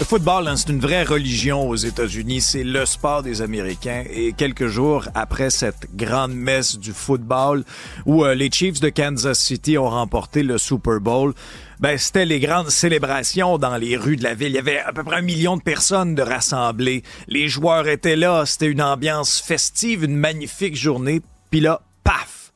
[0.00, 2.40] Le football, hein, c'est une vraie religion aux États-Unis.
[2.40, 4.04] C'est le sport des Américains.
[4.08, 7.64] Et quelques jours après cette grande messe du football
[8.06, 11.34] où euh, les Chiefs de Kansas City ont remporté le Super Bowl,
[11.80, 14.50] ben, c'était les grandes célébrations dans les rues de la ville.
[14.50, 17.02] Il y avait à peu près un million de personnes de rassemblées.
[17.26, 18.46] Les joueurs étaient là.
[18.46, 21.22] C'était une ambiance festive, une magnifique journée.
[21.50, 22.52] Puis là, paf!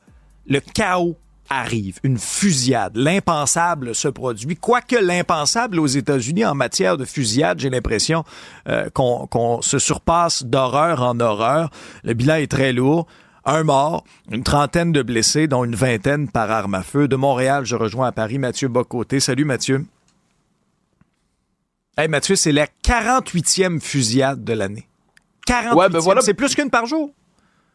[0.47, 1.17] Le chaos
[1.59, 2.95] arrive, une fusillade.
[2.95, 4.55] L'impensable se produit.
[4.55, 8.23] Quoique l'impensable aux États-Unis en matière de fusillade, j'ai l'impression
[8.67, 11.69] euh, qu'on se surpasse d'horreur en horreur.
[12.03, 13.07] Le bilan est très lourd.
[13.45, 17.07] Un mort, une trentaine de blessés, dont une vingtaine par arme à feu.
[17.09, 19.19] De Montréal, je rejoins à Paris Mathieu Bocoté.
[19.19, 19.85] Salut Mathieu.
[21.97, 24.87] Hey Mathieu, c'est la 48e fusillade de l'année.
[25.45, 26.21] 48 ouais, ben voilà.
[26.21, 27.11] C'est plus qu'une par jour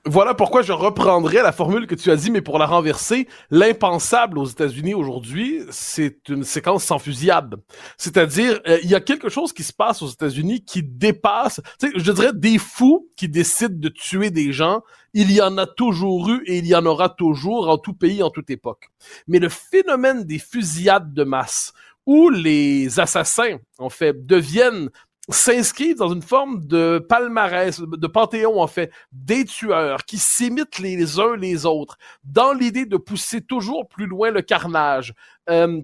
[0.08, 4.38] voilà pourquoi je reprendrai la formule que tu as dit, mais pour la renverser, l'impensable
[4.38, 7.56] aux États-Unis aujourd'hui, c'est une séquence sans fusillade.
[7.96, 12.12] C'est-à-dire, euh, il y a quelque chose qui se passe aux États-Unis qui dépasse, je
[12.12, 14.82] dirais, des fous qui décident de tuer des gens.
[15.14, 18.22] Il y en a toujours eu et il y en aura toujours en tout pays,
[18.22, 18.88] en toute époque.
[19.26, 21.72] Mais le phénomène des fusillades de masse,
[22.06, 24.88] où les assassins, en fait, deviennent
[25.28, 31.20] s'inscrivent dans une forme de palmarès, de panthéon en fait, des tueurs qui s'imitent les
[31.20, 35.14] uns les autres dans l'idée de pousser toujours plus loin le carnage.
[35.50, 35.82] Euh,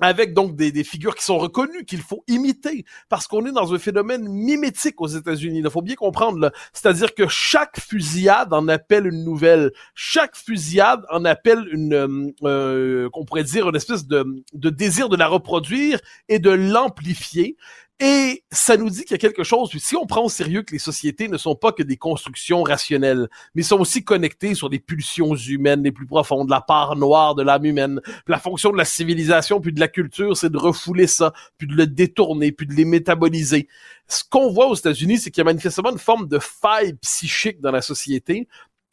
[0.00, 3.74] avec donc des, des, figures qui sont reconnues, qu'il faut imiter, parce qu'on est dans
[3.74, 5.60] un phénomène mimétique aux États-Unis.
[5.62, 9.70] Il faut bien comprendre, c'est-à-dire que chaque fusillade en appelle une nouvelle.
[9.94, 15.10] Chaque fusillade en appelle une, euh, euh qu'on pourrait dire, une espèce de, de désir
[15.10, 17.56] de la reproduire et de l'amplifier.
[18.04, 20.72] Et ça nous dit qu'il y a quelque chose, si on prend au sérieux que
[20.72, 24.80] les sociétés ne sont pas que des constructions rationnelles, mais sont aussi connectées sur des
[24.80, 28.00] pulsions humaines les plus profondes, la part noire de l'âme humaine.
[28.26, 31.74] la fonction de la civilisation puis de la culture, c'est de refouler ça, puis de
[31.74, 33.68] le détourner, puis de les métaboliser.
[34.08, 37.60] Ce qu'on voit aux États-Unis, c'est qu'il y a manifestement une forme de faille psychique
[37.60, 38.48] dans la société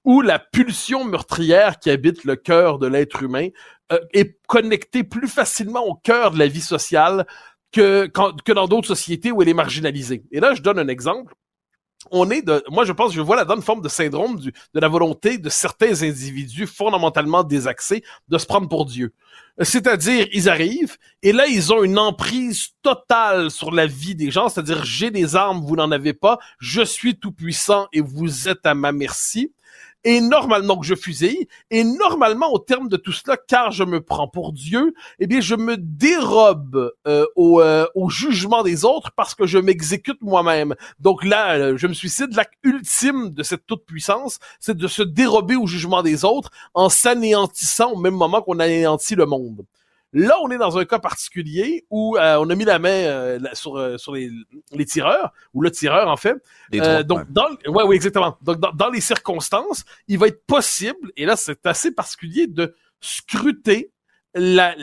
[0.05, 3.47] où la pulsion meurtrière qui habite le cœur de l'être humain
[3.91, 7.25] euh, est connectée plus facilement au cœur de la vie sociale
[7.72, 8.09] que,
[8.53, 10.24] dans d'autres sociétés où elle est marginalisée.
[10.31, 11.34] Et là, je donne un exemple.
[12.12, 14.88] On est de, moi, je pense, je vois là-dedans une forme de syndrome de la
[14.88, 19.13] volonté de certains individus fondamentalement désaxés de se prendre pour Dieu.
[19.62, 24.47] C'est-à-dire, ils arrivent et là, ils ont une emprise totale sur la vie des gens.
[24.47, 26.40] C'est-à-dire, j'ai des armes, vous n'en avez pas.
[26.59, 29.51] Je suis tout puissant et vous êtes à ma merci
[30.03, 34.01] et normalement que je fusille, et normalement au terme de tout cela, car je me
[34.01, 39.11] prends pour Dieu, eh bien je me dérobe euh, au, euh, au, jugement des autres
[39.15, 40.75] parce que je m'exécute moi-même.
[40.99, 42.33] Donc là, euh, je me suicide.
[42.35, 46.89] L'acte ultime de cette toute puissance, c'est de se dérober au jugement des autres en
[46.89, 49.65] s'anéantissant au même moment qu'on anéantit le monde.
[50.11, 53.39] Là, on est dans un cas particulier où euh, on a mis la main euh,
[53.53, 54.31] sur, euh, sur les,
[54.71, 56.35] les, tireurs, ou le tireur en fait.
[57.05, 58.37] donc, dans, ouais, oui, exactement.
[58.41, 62.75] Donc, dans, dans les circonstances, il va être possible, et là, c'est assez particulier, de
[63.01, 63.91] scruter
[64.35, 64.75] la,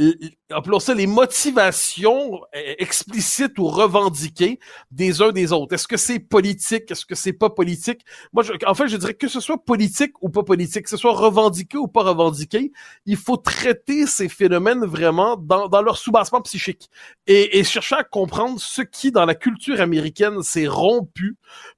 [0.51, 4.59] appelons ça les motivations euh, explicites ou revendiquées
[4.91, 5.75] des uns des autres.
[5.75, 6.91] Est-ce que c'est politique?
[6.91, 8.05] Est-ce que c'est pas politique?
[8.33, 10.97] Moi, je, en fait, je dirais que ce soit politique ou pas politique, que ce
[10.97, 12.73] soit revendiqué ou pas revendiqué,
[13.07, 16.91] il faut traiter ces phénomènes vraiment dans, dans leur soubassement psychique
[17.27, 21.37] et, et chercher à comprendre ce qui, dans la culture américaine, s'est rompu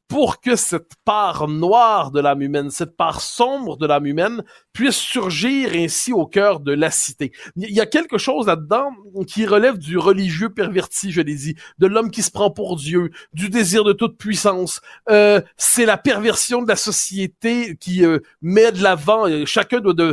[0.09, 4.43] pour que cette part noire de l'âme humaine, cette part sombre de l'âme humaine
[4.79, 7.33] puisse surgir ainsi au cœur de la cité.
[7.57, 8.93] Il y a quelque chose là-dedans
[9.27, 13.11] qui relève du religieux perverti, je l'ai dit, de l'homme qui se prend pour Dieu,
[13.33, 14.81] du désir de toute puissance.
[15.11, 20.13] Euh, c'est la perversion de la société qui euh, met de l'avant, euh, chacun doit,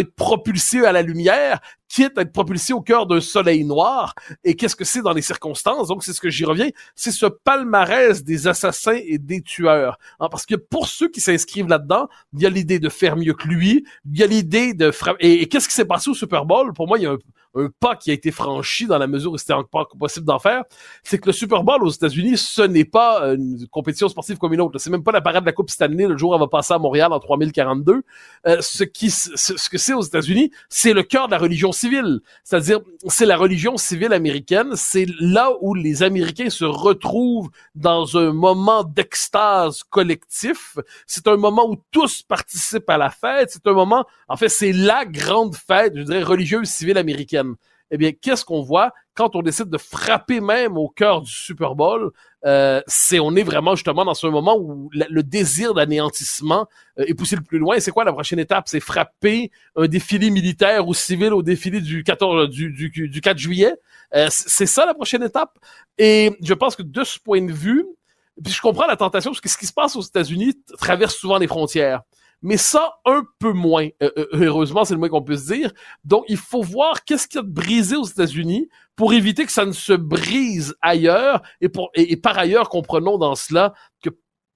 [0.00, 4.14] être propulsé à la lumière, quitte à être propulsé au cœur d'un soleil noir.
[4.44, 5.88] Et qu'est-ce que c'est dans les circonstances?
[5.88, 6.70] Donc, c'est ce que j'y reviens.
[6.94, 9.98] C'est ce palmarès des assassins et des tueurs.
[10.20, 13.34] Hein, parce que pour ceux qui s'inscrivent là-dedans, il y a l'idée de faire mieux
[13.34, 13.84] que lui.
[14.12, 15.40] Il y a l'idée de frapper.
[15.40, 16.72] Et, qu'est-ce qui s'est passé au Super Bowl?
[16.72, 17.18] Pour moi, il y a un,
[17.56, 20.64] un pas qui a été franchi dans la mesure où c'était encore possible d'en faire,
[21.02, 24.60] c'est que le Super Bowl aux États-Unis, ce n'est pas une compétition sportive comme une
[24.60, 24.78] autre.
[24.78, 26.74] C'est même pas la parade de la Coupe Stanley le jour où elle va passer
[26.74, 28.02] à Montréal en 3042.
[28.46, 32.20] Euh, ce qui, ce, que c'est aux États-Unis, c'est le cœur de la religion civile.
[32.44, 34.70] C'est-à-dire, c'est la religion civile américaine.
[34.74, 40.78] C'est là où les Américains se retrouvent dans un moment d'extase collectif.
[41.06, 43.50] C'est un moment où tous participent à la fête.
[43.52, 47.45] C'est un moment, en fait, c'est la grande fête, je dirais, religieuse civile américaine
[47.90, 51.74] eh bien, qu'est-ce qu'on voit quand on décide de frapper même au cœur du Super
[51.74, 52.10] Bowl?
[52.44, 56.66] Euh, c'est on est vraiment justement dans ce moment où le désir d'anéantissement
[56.98, 57.78] euh, est poussé le plus loin.
[57.80, 58.68] C'est quoi la prochaine étape?
[58.68, 63.38] C'est frapper un défilé militaire ou civil au défilé du 14 du, du, du 4
[63.38, 63.74] juillet?
[64.14, 65.58] Euh, c'est ça la prochaine étape.
[65.98, 67.86] Et je pense que de ce point de vue,
[68.42, 71.38] puis je comprends la tentation parce que ce qui se passe aux États-Unis traverse souvent
[71.38, 72.02] les frontières
[72.42, 73.88] mais ça un peu moins.
[74.02, 75.72] Euh, euh, heureusement, c'est le moins qu'on peut se dire.
[76.04, 79.52] Donc, il faut voir qu'est-ce qu'il y a de brisé aux États-Unis pour éviter que
[79.52, 81.42] ça ne se brise ailleurs.
[81.60, 84.10] Et, pour, et, par ailleurs, comprenons dans cela que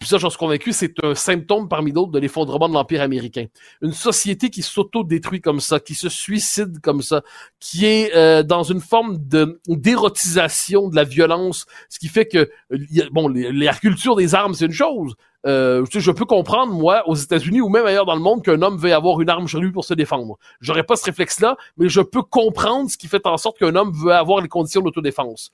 [0.07, 3.47] ça, j'en suis convaincu, c'est un symptôme parmi d'autres de l'effondrement de l'Empire américain.
[3.83, 7.23] Une société qui s'auto-détruit comme ça, qui se suicide comme ça,
[7.59, 12.51] qui est euh, dans une forme de d'érotisation de la violence, ce qui fait que,
[13.13, 15.15] bon, la culture des armes, c'est une chose,
[15.47, 18.79] euh, je peux comprendre, moi, aux États-Unis ou même ailleurs dans le monde, qu'un homme
[18.79, 20.39] veut avoir une arme chez lui pour se défendre.
[20.61, 23.93] J'aurais pas ce réflexe-là, mais je peux comprendre ce qui fait en sorte qu'un homme
[23.93, 25.53] veut avoir les conditions d'autodéfense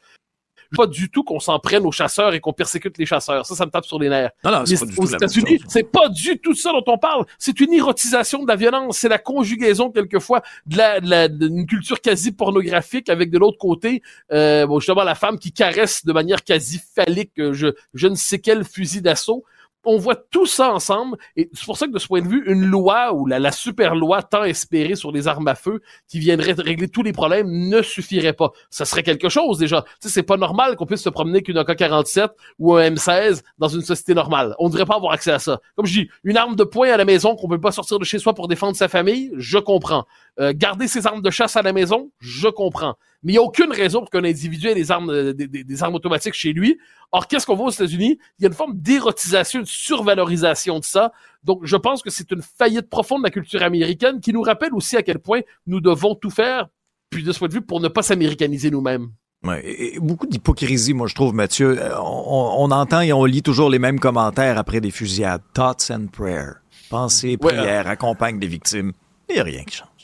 [0.74, 3.46] pas du tout qu'on s'en prenne aux chasseurs et qu'on persécute les chasseurs.
[3.46, 4.30] Ça, ça me tape sur les nerfs.
[4.44, 7.24] Non, non, c'est aux États-Unis, c'est pas du tout ça dont on parle.
[7.38, 8.98] C'est une érotisation de la violence.
[8.98, 13.58] C'est la conjugaison quelquefois de la, de la d'une culture quasi pornographique avec de l'autre
[13.58, 14.02] côté,
[14.32, 18.14] euh, bon, justement la femme qui caresse de manière quasi phallique, euh, je, je ne
[18.14, 19.44] sais quel fusil d'assaut
[19.86, 22.44] on voit tout ça ensemble, et c'est pour ça que de ce point de vue,
[22.46, 26.52] une loi ou la, super loi tant espérée sur les armes à feu qui viendrait
[26.52, 28.50] régler tous les problèmes ne suffirait pas.
[28.70, 29.84] Ça serait quelque chose déjà.
[30.02, 32.28] Tu c'est pas normal qu'on puisse se promener qu'une AK-47
[32.58, 34.54] ou un M16 dans une société normale.
[34.58, 35.60] On ne devrait pas avoir accès à ça.
[35.76, 38.04] Comme je dis, une arme de poing à la maison qu'on peut pas sortir de
[38.04, 40.06] chez soi pour défendre sa famille, je comprends.
[40.38, 42.96] Euh, garder ses armes de chasse à la maison, je comprends.
[43.22, 45.94] Mais il n'y a aucune raison pour qu'un individu ait des armes, euh, des, armes
[45.94, 46.78] automatiques chez lui.
[47.10, 48.18] Or, qu'est-ce qu'on voit aux États-Unis?
[48.38, 51.12] Il y a une forme d'érotisation, une survalorisation de ça.
[51.42, 54.74] Donc, je pense que c'est une faillite profonde de la culture américaine qui nous rappelle
[54.74, 56.68] aussi à quel point nous devons tout faire,
[57.08, 59.08] puis de ce point de vue, pour ne pas s'américaniser nous-mêmes.
[59.42, 61.80] Ouais, et beaucoup d'hypocrisie, moi, je trouve, Mathieu.
[61.80, 65.42] Euh, on, entend et on lit toujours les mêmes commentaires après des fusillades.
[65.54, 66.54] Thoughts and prayers.
[66.90, 68.92] Pensées, prières, accompagnent des victimes.
[69.28, 69.95] Il n'y a rien qui change.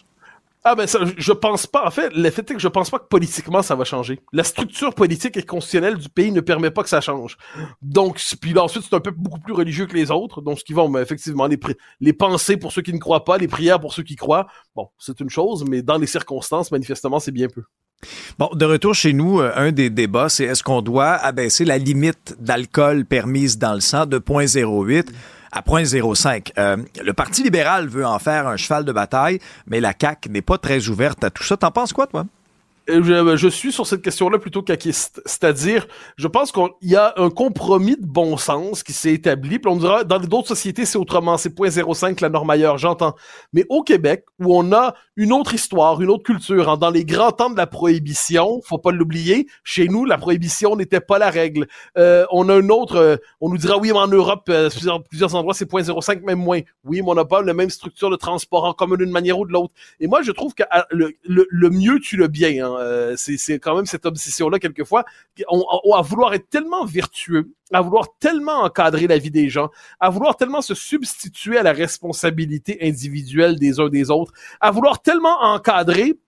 [0.64, 1.84] Ah ben ça, je pense pas.
[1.84, 4.20] En fait, le fait est que je pense pas que politiquement ça va changer.
[4.32, 7.36] La structure politique et constitutionnelle du pays ne permet pas que ça change.
[7.80, 10.64] Donc, puis là, ensuite c'est un peuple beaucoup plus religieux que les autres, donc ce
[10.64, 11.58] qui vont ben, effectivement les
[12.00, 14.46] les pensées pour ceux qui ne croient pas, les prières pour ceux qui croient.
[14.76, 17.62] Bon, c'est une chose, mais dans les circonstances, manifestement, c'est bien peu.
[18.38, 21.78] Bon, de retour chez nous, euh, un des débats, c'est est-ce qu'on doit abaisser la
[21.78, 25.06] limite d'alcool permise dans le sang de 0.08
[25.52, 26.52] à 0.05.
[26.58, 30.42] Euh, le Parti libéral veut en faire un cheval de bataille, mais la CAQ n'est
[30.42, 31.56] pas très ouverte à tout ça.
[31.56, 32.24] T'en penses quoi, toi?
[33.00, 35.22] Je, je, suis sur cette question-là plutôt qu'aquiste.
[35.24, 35.86] C'est-à-dire,
[36.16, 39.58] je pense qu'il y a un compromis de bon sens qui s'est établi.
[39.58, 41.36] Puis on dira, dans d'autres sociétés, c'est autrement.
[41.38, 43.14] C'est 0.05 la norme ailleurs, j'entends.
[43.52, 47.04] Mais au Québec, où on a une autre histoire, une autre culture, hein, dans les
[47.04, 51.30] grands temps de la prohibition, faut pas l'oublier, chez nous, la prohibition n'était pas la
[51.30, 51.66] règle.
[51.98, 54.70] Euh, on a un autre, euh, on nous dira, oui, mais en Europe, euh,
[55.08, 56.60] plusieurs, endroits, c'est 0.05, même moins.
[56.84, 59.46] Oui, mais on n'a pas la même structure de transport en commun d'une manière ou
[59.46, 59.72] de l'autre.
[60.00, 62.66] Et moi, je trouve que ah, le, mieux tu le bien.
[62.66, 65.04] Hein, euh, c'est quand même cette obsession-là, quelquefois,
[65.48, 69.70] à vouloir être tellement vertueux, à vouloir tellement encadrer la vie des gens,
[70.00, 75.02] à vouloir tellement se substituer à la responsabilité individuelle des uns des autres, à vouloir
[75.02, 76.18] tellement encadrer,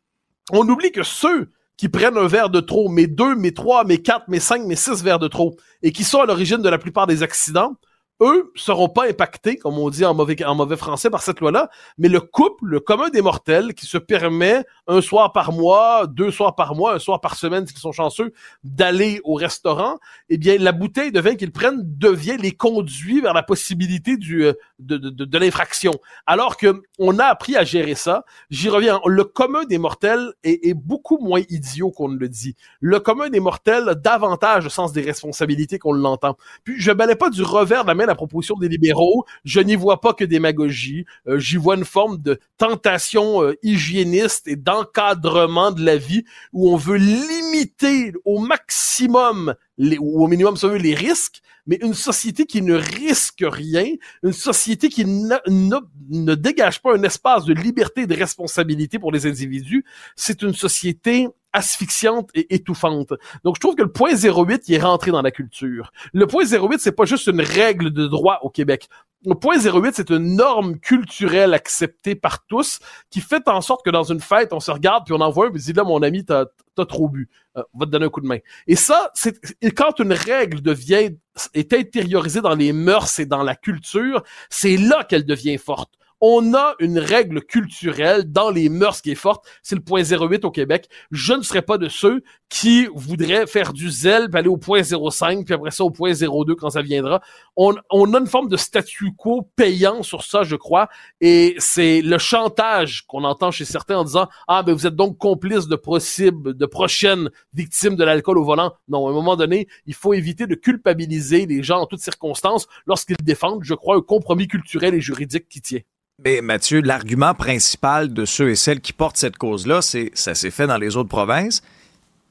[0.50, 3.99] on oublie que ceux qui prennent un verre de trop, mais deux, mais trois, mais
[3.99, 6.78] quatre, mais cinq, mais six verres de trop, et qui sont à l'origine de la
[6.78, 7.75] plupart des accidents,
[8.21, 11.68] eux seront pas impactés, comme on dit en mauvais, en mauvais français, par cette loi-là,
[11.99, 16.30] mais le couple, le commun des mortels, qui se permet un soir par mois, deux
[16.30, 20.56] soirs par mois, un soir par semaine, s'ils sont chanceux, d'aller au restaurant, eh bien,
[20.59, 24.97] la bouteille de vin qu'ils prennent devient les conduit vers la possibilité du, euh, de,
[24.97, 25.92] de, de, l'infraction.
[26.26, 28.25] Alors que on a appris à gérer ça.
[28.50, 29.00] J'y reviens.
[29.06, 32.54] Le commun des mortels est, est beaucoup moins idiot qu'on ne le dit.
[32.80, 36.37] Le commun des mortels davantage le sens des responsabilités qu'on l'entend.
[36.64, 39.25] Puis, je balais pas du revers de la main la proposition des libéraux.
[39.44, 41.04] Je n'y vois pas que démagogie.
[41.28, 46.70] Euh, J'y vois une forme de tentation euh, hygiéniste et d'encadrement de la vie où
[46.70, 52.47] on veut limiter au maximum ou au minimum ça veut les risques, mais une société
[52.47, 53.87] qui ne risque rien,
[54.23, 59.26] une société qui ne, dégage pas un espace de liberté et de responsabilité pour les
[59.26, 59.85] individus,
[60.16, 63.12] c'est une société asphyxiante et étouffante.
[63.44, 65.92] Donc, je trouve que le point 08, il est rentré dans la culture.
[66.12, 68.88] Le point 08, c'est pas juste une règle de droit au Québec.
[69.25, 73.90] Le point 08, c'est une norme culturelle acceptée par tous qui fait en sorte que
[73.90, 76.25] dans une fête, on se regarde puis on envoie un puis dit là, mon ami,
[76.25, 76.44] t'as
[76.76, 77.30] as trop bu.
[77.56, 78.38] Euh, on va te donner un coup de main.
[78.66, 79.38] Et ça, c'est
[79.75, 81.16] quand une règle devient
[81.55, 85.93] est intériorisée dans les mœurs et dans la culture, c'est là qu'elle devient forte
[86.26, 89.45] on a une règle culturelle dans les mœurs qui est forte.
[89.62, 90.88] C'est le point 08 au Québec.
[91.11, 94.83] Je ne serais pas de ceux qui voudraient faire du zèle, puis aller au point
[94.83, 97.21] 05, puis après ça au point 02 quand ça viendra.
[97.57, 100.88] On, on a une forme de statu quo payant sur ça, je crois,
[101.21, 105.19] et c'est le chantage qu'on entend chez certains en disant ah ben vous êtes donc
[105.19, 108.73] complice de possibles, de prochaines victimes de l'alcool au volant.
[108.88, 112.66] Non, à un moment donné, il faut éviter de culpabiliser les gens en toutes circonstances
[112.87, 115.81] lorsqu'ils défendent, je crois, un compromis culturel et juridique qui tient.
[116.23, 120.52] Mais Mathieu, l'argument principal de ceux et celles qui portent cette cause-là, c'est ça s'est
[120.52, 121.61] fait dans les autres provinces,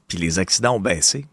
[0.08, 1.26] puis les accidents ont baissé.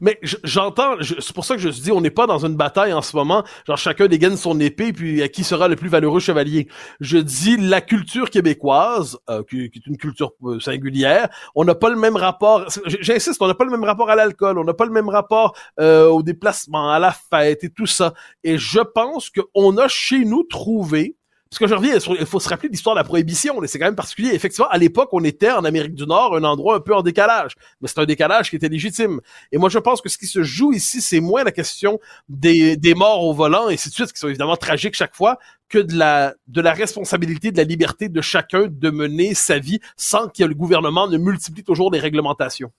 [0.00, 3.02] Mais j'entends, c'est pour ça que je dis, on n'est pas dans une bataille en
[3.02, 6.66] ce moment, genre chacun dégaine son épée, puis qui sera le plus valeureux chevalier.
[6.98, 11.88] Je dis la culture québécoise, euh, qui, est une culture euh, singulière, on n'a pas
[11.88, 12.66] le même rapport,
[13.00, 15.56] j'insiste, on n'a pas le même rapport à l'alcool, on n'a pas le même rapport
[15.78, 18.12] euh, au déplacement, à la fête et tout ça.
[18.42, 21.14] Et je pense qu'on a chez nous trouvé
[21.48, 23.94] parce que je reviens, il faut se rappeler l'histoire de la prohibition, c'est quand même
[23.94, 24.30] particulier.
[24.34, 27.54] Effectivement, à l'époque, on était en Amérique du Nord, un endroit un peu en décalage,
[27.80, 29.20] mais c'est un décalage qui était légitime.
[29.52, 32.76] Et moi, je pense que ce qui se joue ici, c'est moins la question des,
[32.76, 35.38] des morts au volant et ainsi de suite, qui sont évidemment tragiques chaque fois,
[35.68, 40.42] que de la, responsabilité, de la liberté de chacun de mener sa vie sans que
[40.42, 42.72] le gouvernement ne multiplie toujours les réglementations.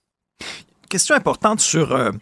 [0.90, 1.92] Question importante sur...
[1.92, 2.12] Euh,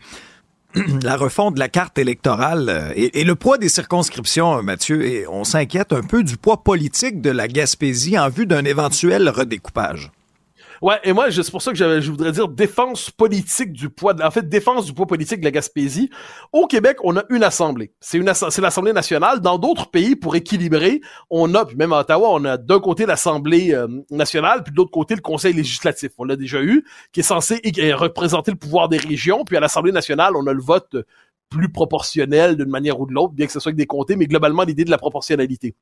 [1.02, 5.44] la refonte de la carte électorale euh, et, le poids des circonscriptions, Mathieu, et on
[5.44, 10.10] s'inquiète un peu du poids politique de la Gaspésie en vue d'un éventuel redécoupage.
[10.82, 14.30] Ouais, et moi, c'est pour ça que je voudrais dire défense politique du poids, en
[14.30, 16.10] fait, défense du poids politique de la Gaspésie.
[16.52, 17.92] Au Québec, on a une assemblée.
[18.00, 19.40] C'est une, c'est l'Assemblée nationale.
[19.40, 23.06] Dans d'autres pays, pour équilibrer, on a, puis même à Ottawa, on a d'un côté
[23.06, 26.12] l'Assemblée euh, nationale, puis de l'autre côté le Conseil législatif.
[26.18, 27.60] On l'a déjà eu, qui est censé
[27.94, 29.44] représenter le pouvoir des régions.
[29.44, 30.96] Puis à l'Assemblée nationale, on a le vote
[31.48, 34.26] plus proportionnel d'une manière ou de l'autre, bien que ce soit avec des comtés, mais
[34.26, 35.74] globalement l'idée de la proportionnalité.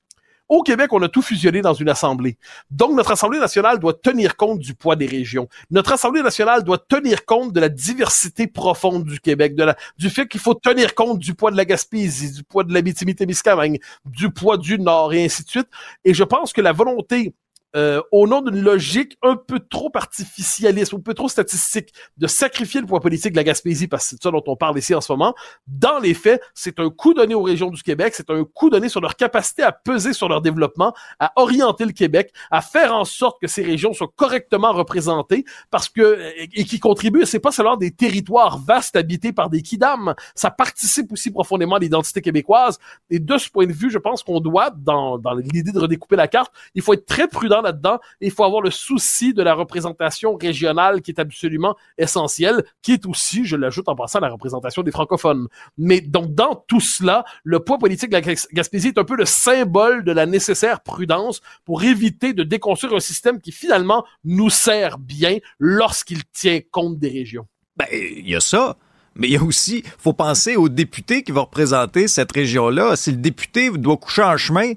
[0.49, 2.37] Au Québec, on a tout fusionné dans une assemblée.
[2.71, 5.49] Donc, notre Assemblée nationale doit tenir compte du poids des régions.
[5.71, 9.55] Notre Assemblée nationale doit tenir compte de la diversité profonde du Québec,
[9.97, 12.83] du fait qu'il faut tenir compte du poids de la Gaspésie, du poids de la
[12.83, 15.69] témiscamingue du poids du Nord et ainsi de suite.
[16.05, 17.35] Et je pense que la volonté
[17.77, 22.81] euh, au nom d'une logique un peu trop artificialiste, un peu trop statistique, de sacrifier
[22.81, 25.01] le poids politique de la Gaspésie, parce que c'est ça dont on parle ici en
[25.01, 25.35] ce moment,
[25.67, 28.89] dans les faits, c'est un coup donné aux régions du Québec, c'est un coup donné
[28.89, 33.05] sur leur capacité à peser sur leur développement, à orienter le Québec, à faire en
[33.05, 37.77] sorte que ces régions soient correctement représentées, parce que, et, qui contribuent, c'est pas seulement
[37.77, 42.79] des territoires vastes habités par des kidam, ça participe aussi profondément à l'identité québécoise,
[43.11, 46.15] et de ce point de vue, je pense qu'on doit, dans, dans l'idée de redécouper
[46.15, 47.99] la carte, il faut être très prudent là-dedans.
[48.21, 53.07] Il faut avoir le souci de la représentation régionale qui est absolument essentielle, qui est
[53.07, 55.49] aussi, je l'ajoute en passant, la représentation des francophones.
[55.77, 59.25] Mais donc, dans tout cela, le poids politique de la Gaspésie est un peu le
[59.25, 64.99] symbole de la nécessaire prudence pour éviter de déconstruire un système qui finalement nous sert
[64.99, 67.47] bien lorsqu'il tient compte des régions.
[67.77, 68.77] Ben, il y a ça.
[69.17, 72.97] Mais il y a aussi, faut penser aux députés qui vont représenter cette région-là.
[72.97, 74.73] Si le député doit coucher en chemin,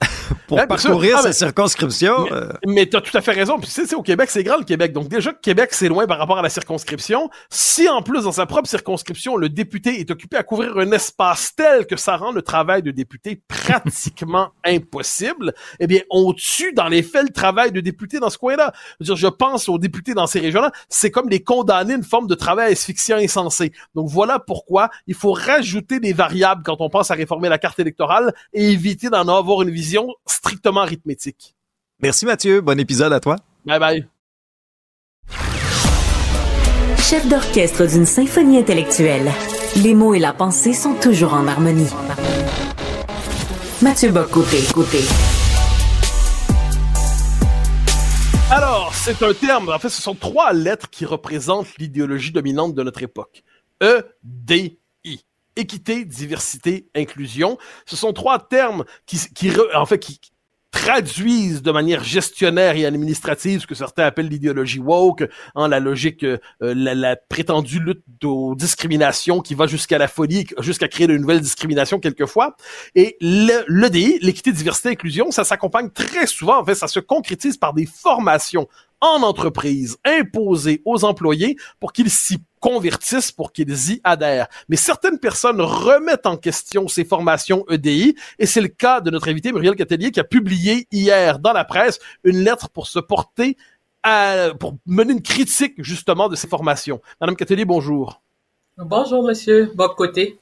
[0.46, 2.24] pour parcourir ah, sa circonscription.
[2.24, 2.52] Mais, euh.
[2.66, 3.58] mais tu as tout à fait raison.
[3.58, 4.92] Puis tu sais, au Québec, c'est grand le Québec.
[4.92, 7.30] Donc déjà, Québec, c'est loin par rapport à la circonscription.
[7.50, 11.54] Si en plus, dans sa propre circonscription, le député est occupé à couvrir un espace
[11.54, 16.88] tel que ça rend le travail de député pratiquement impossible, eh bien, on tue dans
[16.88, 18.72] les faits le travail de député dans ce coin-là?
[19.00, 22.34] Je, je pense aux députés dans ces régions-là, c'est comme les condamner une forme de
[22.34, 23.72] travail asphyxiant insensé.
[23.94, 27.78] Donc voilà pourquoi il faut rajouter des variables quand on pense à réformer la carte
[27.78, 29.89] électorale et éviter d'en avoir une vision
[30.26, 31.54] strictement arithmétique.
[32.00, 33.36] Merci Mathieu, bon épisode à toi.
[33.64, 34.08] Bye bye.
[36.98, 39.30] Chef d'orchestre d'une symphonie intellectuelle,
[39.76, 41.90] les mots et la pensée sont toujours en harmonie.
[43.82, 44.98] Mathieu Bocoté, côté.
[48.50, 52.82] Alors, c'est un terme, en fait, ce sont trois lettres qui représentent l'idéologie dominante de
[52.82, 53.42] notre époque.
[53.82, 54.79] E, D,
[55.56, 57.58] équité, diversité, inclusion.
[57.86, 60.20] Ce sont trois termes qui, qui en fait, qui
[60.70, 66.24] traduisent de manière gestionnaire et administrative ce que certains appellent l'idéologie woke, en la logique,
[66.24, 71.16] euh, la, la, prétendue lutte aux discriminations qui va jusqu'à la folie, jusqu'à créer de
[71.16, 72.56] nouvelles discriminations quelquefois.
[72.94, 77.74] Et l'EDI, l'équité, diversité, inclusion, ça s'accompagne très souvent, en fait, ça se concrétise par
[77.74, 78.68] des formations
[79.00, 84.46] en entreprise imposées aux employés pour qu'ils s'y convertissent, pour qu'ils y adhèrent.
[84.68, 89.28] Mais certaines personnes remettent en question ces formations EDI et c'est le cas de notre
[89.28, 93.56] invité Muriel Catelier qui a publié hier dans la presse une lettre pour se porter
[94.58, 97.00] pour mener une critique justement de ces formations.
[97.20, 98.22] Madame Catelier, bonjour.
[98.78, 100.38] Bonjour monsieur, bon côté.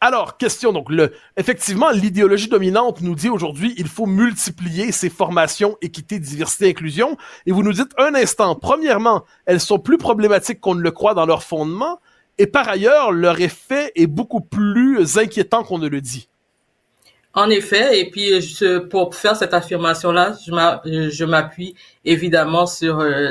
[0.00, 0.88] Alors, question, donc,
[1.36, 7.16] effectivement, l'idéologie dominante nous dit aujourd'hui, il faut multiplier ces formations équité, diversité, inclusion.
[7.46, 11.14] Et vous nous dites un instant, premièrement, elles sont plus problématiques qu'on ne le croit
[11.14, 12.00] dans leur fondement.
[12.36, 16.28] Et par ailleurs, leur effet est beaucoup plus inquiétant qu'on ne le dit.
[17.36, 18.30] En effet, et puis
[18.90, 21.74] pour faire cette affirmation-là, je m'appuie
[22.04, 23.30] évidemment sur euh,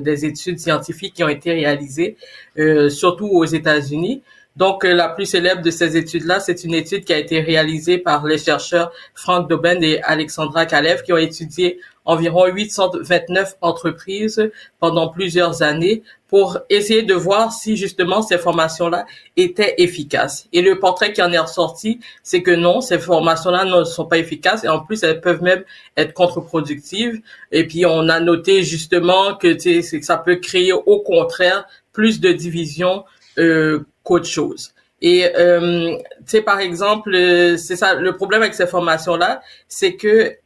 [0.00, 2.16] des études scientifiques qui ont été réalisées,
[2.58, 4.22] euh, surtout aux États-Unis.
[4.56, 7.98] Donc, euh, la plus célèbre de ces études-là, c'est une étude qui a été réalisée
[7.98, 15.08] par les chercheurs Frank Doben et Alexandra Kalev qui ont étudié environ 829 entreprises pendant
[15.08, 19.06] plusieurs années pour essayer de voir si justement ces formations-là
[19.36, 20.48] étaient efficaces.
[20.52, 24.18] Et le portrait qui en est ressorti, c'est que non, ces formations-là ne sont pas
[24.18, 25.62] efficaces et en plus elles peuvent même
[25.96, 27.20] être contre-productives.
[27.52, 32.32] Et puis on a noté justement que, que ça peut créer au contraire plus de
[32.32, 33.04] divisions
[33.36, 34.74] qu'autre chose.
[35.02, 39.42] Et euh, tu sais par exemple, euh, c'est ça le problème avec ces formations là,
[39.66, 40.36] c'est que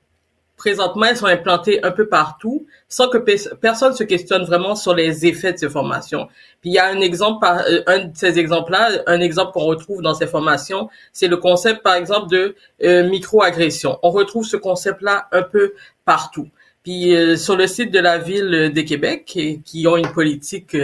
[0.57, 5.27] présentement elles sont implantées un peu partout sans que personne se questionne vraiment sur les
[5.27, 6.29] effets de ces formations.
[6.63, 9.53] Puis il y a un exemple par euh, un de ces exemples là, un exemple
[9.53, 13.99] qu'on retrouve dans ces formations, c'est le concept par exemple de euh, microagression.
[14.03, 15.75] On retrouve ce concept là un peu
[16.07, 16.49] partout.
[16.87, 20.77] Puis euh, sur le site de la ville de Québec, qui, ont une politique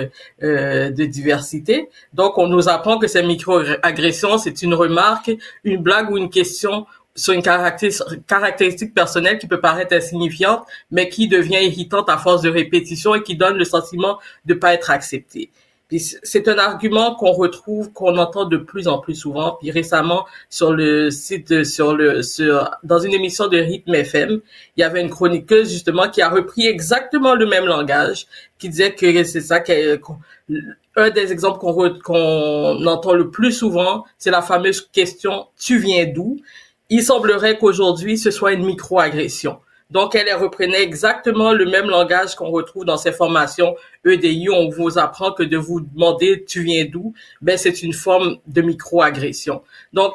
[0.43, 5.31] euh, de diversité, donc on nous apprend que ces microagressions, c'est une remarque,
[5.63, 11.29] une blague ou une question sur une caractéristique personnelle qui peut paraître insignifiante, mais qui
[11.29, 15.51] devient irritante à force de répétition et qui donne le sentiment de pas être acceptée
[15.99, 19.57] c'est un argument qu'on retrouve, qu'on entend de plus en plus souvent.
[19.61, 24.41] Puis récemment, sur le site, sur le, sur, dans une émission de Rythme FM,
[24.77, 28.27] il y avait une chroniqueuse justement qui a repris exactement le même langage,
[28.59, 29.63] qui disait que c'est ça,
[30.97, 36.07] un des exemples qu'on qu'on entend le plus souvent, c'est la fameuse question «tu viens
[36.07, 36.39] d'où?»
[36.91, 39.59] Il semblerait qu'aujourd'hui, ce soit une microagression.
[39.93, 43.77] Donc, elle reprenait exactement le même langage qu'on retrouve dans ces formations
[44.07, 44.49] EDI.
[44.49, 48.63] On vous apprend que de vous demander tu viens d'où, ben c'est une forme de
[48.63, 49.63] microagression.
[49.93, 50.15] Donc,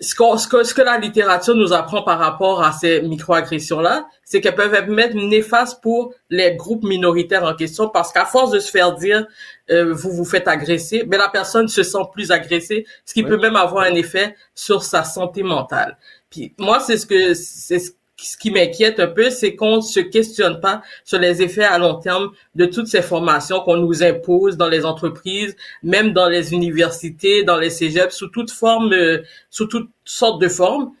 [0.00, 4.54] ce, que, ce que la littérature nous apprend par rapport à ces microagressions-là, c'est qu'elles
[4.54, 8.94] peuvent être néfastes pour les groupes minoritaires en question parce qu'à force de se faire
[8.94, 9.26] dire
[9.70, 13.38] euh, vous vous faites agresser, ben la personne se sent plus agressée, ce qui peut
[13.38, 15.98] même avoir un effet sur sa santé mentale.
[16.30, 17.90] Puis moi, c'est ce que c'est ce
[18.24, 21.78] ce qui m'inquiète un peu, c'est qu'on ne se questionne pas sur les effets à
[21.78, 26.52] long terme de toutes ces formations qu'on nous impose dans les entreprises, même dans les
[26.52, 30.92] universités, dans les cégeps, sous toute forme, euh, sous toutes sortes de formes.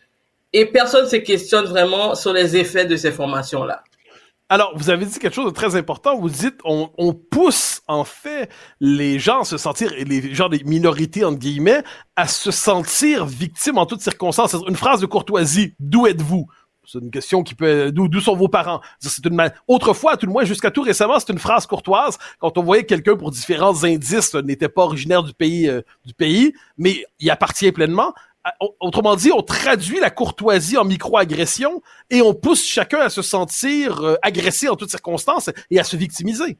[0.52, 3.82] Et personne ne se questionne vraiment sur les effets de ces formations-là.
[4.50, 6.18] Alors, vous avez dit quelque chose de très important.
[6.18, 8.48] Vous dites, on, pousse en fait
[8.80, 11.82] les gens à se sentir, les gens des minorités entre guillemets,
[12.16, 14.56] à se sentir victimes en toutes circonstances.
[14.66, 15.74] Une phrase de courtoisie.
[15.78, 16.46] D'où êtes-vous?
[16.90, 17.92] C'est une question qui peut.
[17.92, 18.80] D'où sont vos parents?
[18.98, 22.62] C'est une autrefois, tout le moins jusqu'à tout récemment, c'est une phrase courtoise quand on
[22.62, 27.30] voyait quelqu'un pour différents indices n'était pas originaire du pays euh, du pays, mais il
[27.30, 28.14] appartient pleinement.
[28.80, 34.00] Autrement dit, on traduit la courtoisie en micro-agression et on pousse chacun à se sentir
[34.00, 36.56] euh, agressé en toutes circonstances et à se victimiser.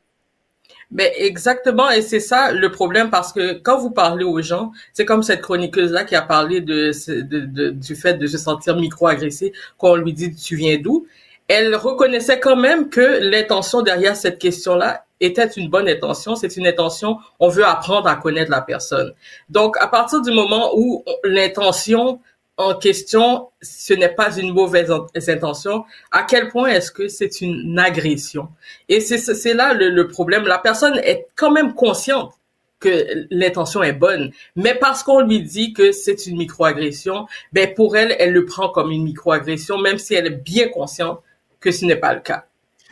[0.91, 5.05] Mais exactement, et c'est ça le problème parce que quand vous parlez aux gens, c'est
[5.05, 9.91] comme cette chroniqueuse-là qui a parlé de, de, du fait de se sentir micro-agressé quand
[9.91, 11.07] on lui dit tu viens d'où?
[11.47, 16.37] Elle reconnaissait quand même que l'intention derrière cette question-là était une bonne intention.
[16.37, 19.13] C'est une intention, on veut apprendre à connaître la personne.
[19.49, 22.21] Donc, à partir du moment où l'intention
[22.59, 24.93] en question, ce n'est pas une mauvaise
[25.29, 28.49] intention, à quel point est-ce que c'est une agression?
[28.89, 30.45] Et c'est là le, problème.
[30.45, 32.35] La personne est quand même consciente
[32.81, 37.97] que l'intention est bonne, mais parce qu'on lui dit que c'est une microagression, ben pour
[37.97, 41.23] elle, elle le prend comme une microagression, même si elle est bien consciente
[41.61, 42.48] que ce n'est pas le cas.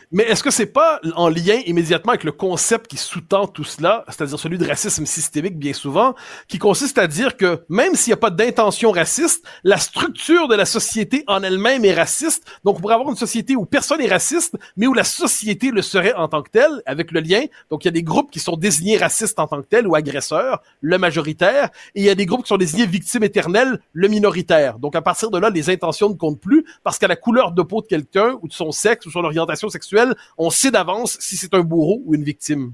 [0.09, 4.05] Mais est-ce que c'est pas en lien immédiatement avec le concept qui sous-tend tout cela,
[4.07, 6.15] c'est-à-dire celui de racisme systémique bien souvent,
[6.47, 10.55] qui consiste à dire que même s'il n'y a pas d'intention raciste, la structure de
[10.55, 12.45] la société en elle-même est raciste.
[12.63, 15.81] Donc on pourrait avoir une société où personne est raciste, mais où la société le
[15.81, 17.43] serait en tant que telle, avec le lien.
[17.69, 19.95] Donc il y a des groupes qui sont désignés racistes en tant que tels ou
[19.95, 24.07] agresseurs, le majoritaire, et il y a des groupes qui sont désignés victimes éternelles, le
[24.07, 24.79] minoritaire.
[24.79, 27.61] Donc à partir de là, les intentions ne comptent plus parce qu'à la couleur de
[27.61, 29.96] peau de quelqu'un ou de son sexe ou son orientation sexuelle,
[30.37, 32.73] on sait d'avance si c'est un bourreau ou une victime.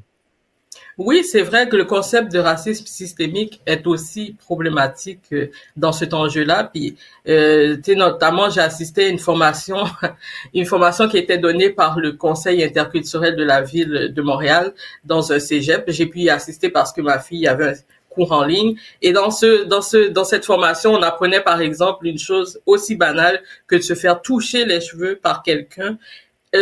[0.99, 6.13] Oui, c'est vrai que le concept de racisme systémique est aussi problématique euh, dans cet
[6.13, 6.69] enjeu-là.
[6.71, 9.77] Puis, euh, notamment, j'ai assisté à une formation,
[10.53, 15.33] une formation qui été donnée par le Conseil interculturel de la ville de Montréal dans
[15.33, 15.85] un cégep.
[15.87, 17.73] J'ai pu y assister parce que ma fille avait un
[18.13, 18.75] cours en ligne.
[19.01, 22.95] Et dans ce, dans ce, dans cette formation, on apprenait par exemple une chose aussi
[22.95, 25.97] banale que de se faire toucher les cheveux par quelqu'un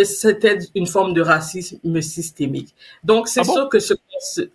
[0.04, 2.74] c'était une forme de racisme systémique.
[3.04, 3.94] Donc c'est ah sûr que ce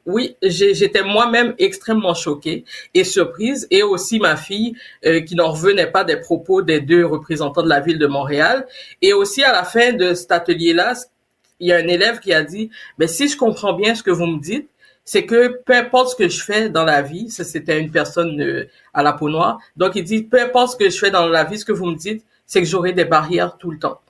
[0.07, 5.91] oui, j'étais moi-même extrêmement choquée et surprise et aussi ma fille euh, qui n'en revenait
[5.91, 8.67] pas des propos des deux représentants de la ville de Montréal
[9.03, 10.95] et aussi à la fin de cet atelier-là,
[11.59, 14.11] il y a un élève qui a dit mais si je comprends bien ce que
[14.11, 14.69] vous me dites,
[15.05, 18.41] c'est que peu importe ce que je fais dans la vie, ça c'était une personne
[18.41, 21.27] euh, à la peau noire, donc il dit peu importe ce que je fais dans
[21.27, 24.01] la vie, ce que vous me dites, c'est que j'aurai des barrières tout le temps.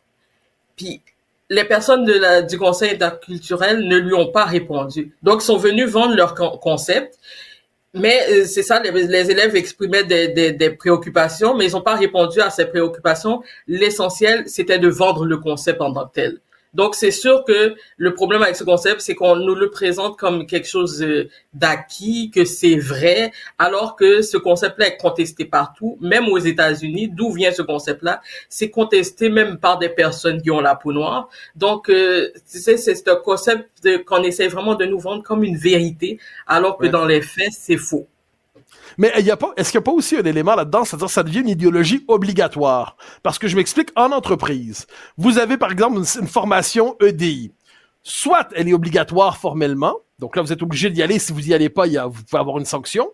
[0.77, 1.01] Puis
[1.49, 2.05] les personnes
[2.47, 5.15] du conseil interculturel ne lui ont pas répondu.
[5.23, 7.19] Donc, ils sont venus vendre leur concept.
[7.95, 11.81] Mais euh, c'est ça, les, les, élèves exprimaient des, des, des préoccupations, mais ils n'ont
[11.81, 13.43] pas répondu à ces préoccupations.
[13.67, 16.41] L'essentiel, c'était de vendre le concept en tant que tel.
[16.77, 20.47] Donc, c'est sûr que le problème avec ce concept, c'est qu'on nous le présente comme
[20.47, 26.29] quelque chose euh, d'acquis, que c'est vrai, alors que ce concept-là est contesté partout, même
[26.29, 27.09] aux États-Unis.
[27.09, 28.21] D'où vient ce concept-là?
[28.51, 31.31] C'est contesté même par des personnes qui ont la peau noire.
[31.55, 36.77] Donc, euh, c'est un concept qu'on essaie vraiment de nous vendre comme une vérité, alors
[36.77, 38.07] que dans les faits, c'est faux.
[38.99, 41.11] Mais il y a pas, est-ce qu'il n'y a pas aussi un élément là-dedans, c'est-à-dire
[41.11, 42.97] ça devient une idéologie obligatoire?
[43.23, 47.53] Parce que je m'explique, en entreprise, vous avez par exemple une, formation EDI.
[48.03, 51.55] Soit elle est obligatoire formellement, donc là vous êtes obligé d'y aller, si vous y
[51.55, 53.11] allez pas, y a, vous pouvez avoir une sanction.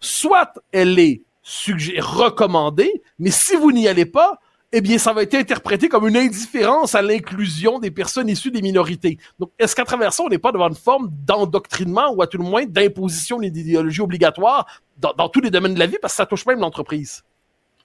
[0.00, 4.38] Soit elle est recommandée, mais si vous n'y allez pas,
[4.74, 8.62] eh bien, ça va être interprété comme une indifférence à l'inclusion des personnes issues des
[8.62, 9.18] minorités.
[9.38, 12.38] Donc, est-ce qu'à travers ça, on n'est pas devant une forme d'endoctrinement ou à tout
[12.38, 16.16] le moins d'imposition d'idéologie obligatoire dans, dans, tous les domaines de la vie parce que
[16.16, 17.22] ça touche même l'entreprise?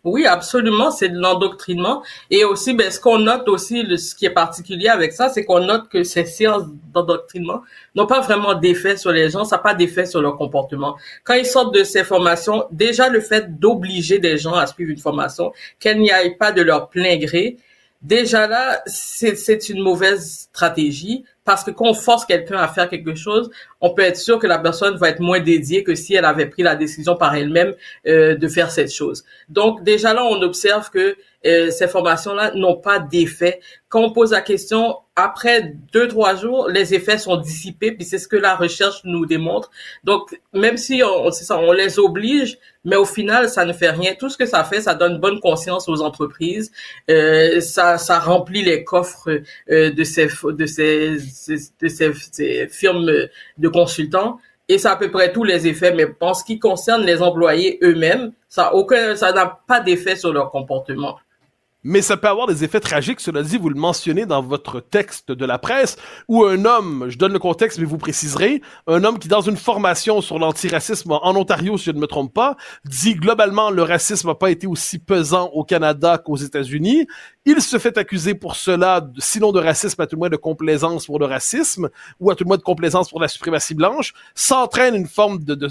[0.04, 2.04] Oui, absolument, c'est de l'endoctrinement.
[2.30, 5.44] Et aussi, ben, ce qu'on note aussi, le, ce qui est particulier avec ça, c'est
[5.44, 7.62] qu'on note que ces séances d'endoctrinement
[7.96, 10.96] n'ont pas vraiment d'effet sur les gens, ça n'a pas d'effet sur leur comportement.
[11.24, 14.98] Quand ils sortent de ces formations, déjà le fait d'obliger des gens à suivre une
[14.98, 17.58] formation, qu'elles n'y aillent pas de leur plein gré,
[18.02, 23.16] déjà là, c'est une mauvaise stratégie parce que quand on force quelqu'un à faire quelque
[23.16, 26.26] chose, on peut être sûr que la personne va être moins dédiée que si elle
[26.26, 27.74] avait pris la décision par elle-même
[28.06, 29.24] euh, de faire cette chose.
[29.48, 33.60] Donc déjà là, on observe que euh, ces formations-là n'ont pas d'effet.
[33.90, 38.18] Quand on pose la question, après deux, trois jours, les effets sont dissipés, puis c'est
[38.18, 39.70] ce que la recherche nous démontre.
[40.04, 44.16] Donc, même si on, ça, on les oblige, mais au final, ça ne fait rien.
[44.16, 46.72] Tout ce que ça fait, ça donne bonne conscience aux entreprises,
[47.10, 51.18] euh, ça, ça remplit les coffres euh, de ces, de ces,
[51.82, 53.12] de ces, ces firmes
[53.58, 54.40] de consultants.
[54.70, 57.80] Et c'est à peu près tous les effets, mais en ce qui concerne les employés
[57.84, 61.18] eux-mêmes, ça aucun, ça n'a pas d'effet sur leur comportement
[61.88, 63.22] mais ça peut avoir des effets tragiques.
[63.22, 65.96] Cela dit, vous le mentionnez dans votre texte de la presse,
[66.28, 69.56] où un homme, je donne le contexte, mais vous préciserez, un homme qui, dans une
[69.56, 74.28] formation sur l'antiracisme en Ontario, si je ne me trompe pas, dit globalement le racisme
[74.28, 77.08] n'a pas été aussi pesant au Canada qu'aux États-Unis.
[77.46, 81.06] Il se fait accuser pour cela, sinon de racisme, à tout le moins de complaisance
[81.06, 81.88] pour le racisme,
[82.20, 85.56] ou à tout le moins de complaisance pour la suprématie blanche, s'entraîne une forme de,
[85.56, 85.70] de,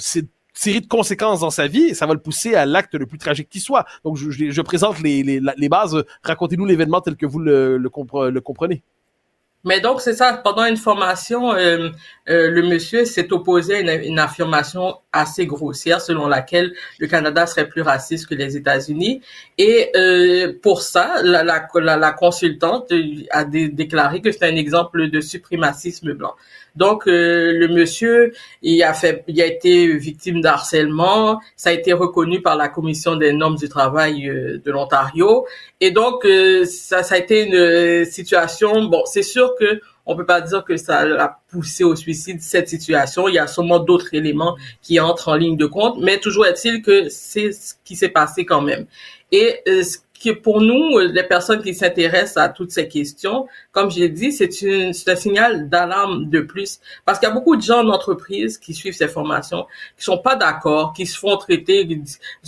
[0.57, 3.19] série de conséquences dans sa vie et ça va le pousser à l'acte le plus
[3.19, 3.85] tragique qui soit.
[4.05, 6.03] Donc, je, présente les, les, bases.
[6.23, 8.83] Racontez-nous l'événement tel que vous le, le, comprenez.
[9.65, 11.91] Mais donc, c'est ça, pendant une formation, euh,
[12.29, 17.49] euh, le monsieur s'est opposé à une, une, affirmation assez grossière selon laquelle le Canada
[17.49, 19.23] serait plus raciste que les États-Unis.
[19.59, 22.93] Et euh, pour ça, la, la, la, consultante
[23.31, 26.35] a déclaré que c'est un exemple de suprémacisme blanc.
[26.77, 31.41] Donc euh, le monsieur, il a fait, il a été victime d'harcèlement.
[31.57, 35.47] Ça a été reconnu par la commission des normes du travail euh, de l'Ontario.
[35.81, 38.85] Et donc euh, ça, ça a été une situation.
[38.85, 42.69] Bon, c'est sûr que on peut pas dire que ça a poussé au suicide cette
[42.69, 43.27] situation.
[43.27, 46.81] Il y a sûrement d'autres éléments qui entrent en ligne de compte, mais toujours est-il
[46.81, 48.87] que c'est ce qui s'est passé quand même.
[49.33, 54.09] Et ce que pour nous, les personnes qui s'intéressent à toutes ces questions, comme j'ai
[54.09, 54.49] dit, c'est
[55.09, 56.81] un signal d'alarme de plus.
[57.05, 60.19] Parce qu'il y a beaucoup de gens en entreprise qui suivent ces formations, qui sont
[60.19, 61.89] pas d'accord, qui se font traiter,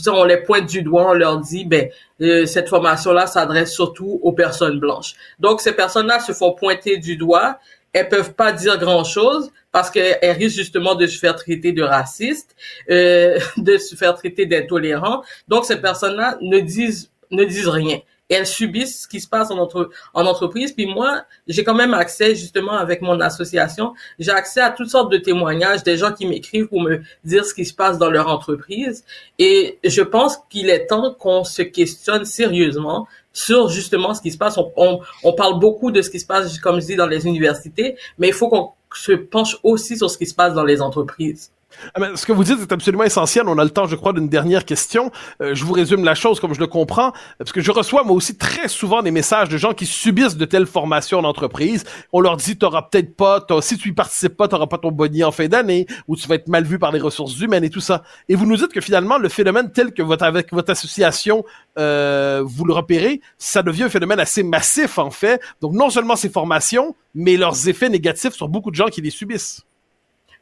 [0.07, 1.89] on les pointe du doigt, on leur dit, ben,
[2.21, 5.15] euh, cette formation-là s'adresse surtout aux personnes blanches.
[5.39, 7.59] Donc, ces personnes-là se font pointer du doigt,
[7.93, 12.57] elles peuvent pas dire grand-chose parce qu'elles risquent justement de se faire traiter de racistes,
[12.91, 15.23] euh, de se faire traiter d'intolérants.
[15.47, 18.01] Donc, ces personnes-là ne disent ne disent rien.
[18.29, 20.73] Elles subissent ce qui se passe en, entre, en entreprise.
[20.73, 25.11] Puis moi, j'ai quand même accès, justement, avec mon association, j'ai accès à toutes sortes
[25.11, 28.29] de témoignages, des gens qui m'écrivent pour me dire ce qui se passe dans leur
[28.29, 29.05] entreprise.
[29.39, 34.39] Et je pense qu'il est temps qu'on se questionne sérieusement sur justement ce qui se
[34.39, 34.59] passe.
[34.77, 38.29] On, parle beaucoup de ce qui se passe, comme je dis, dans les universités, mais
[38.29, 41.51] il faut qu'on se penche aussi sur ce qui se passe dans les entreprises.
[41.95, 43.45] Ah, ce que vous dites est absolument essentiel.
[43.47, 45.11] On a le temps, je crois, d'une dernière question.
[45.43, 48.17] Euh, je vous résume la chose comme je le comprends, parce que je reçois moi
[48.17, 51.85] aussi très souvent des messages de gens qui subissent de telles formations en entreprise.
[52.13, 55.23] On leur dit, t'auras peut-être pas, si tu y participes pas, t'auras pas ton boni
[55.25, 57.81] en fin d'année, ou tu vas être mal vu par les ressources humaines et tout
[57.81, 58.03] ça.
[58.29, 61.45] Et vous nous dites que finalement, le phénomène tel que votre avec votre association
[61.79, 65.41] euh, vous le repérez, ça devient un phénomène assez massif en fait.
[65.61, 69.11] Donc non seulement ces formations, mais leurs effets négatifs sur beaucoup de gens qui les
[69.11, 69.65] subissent.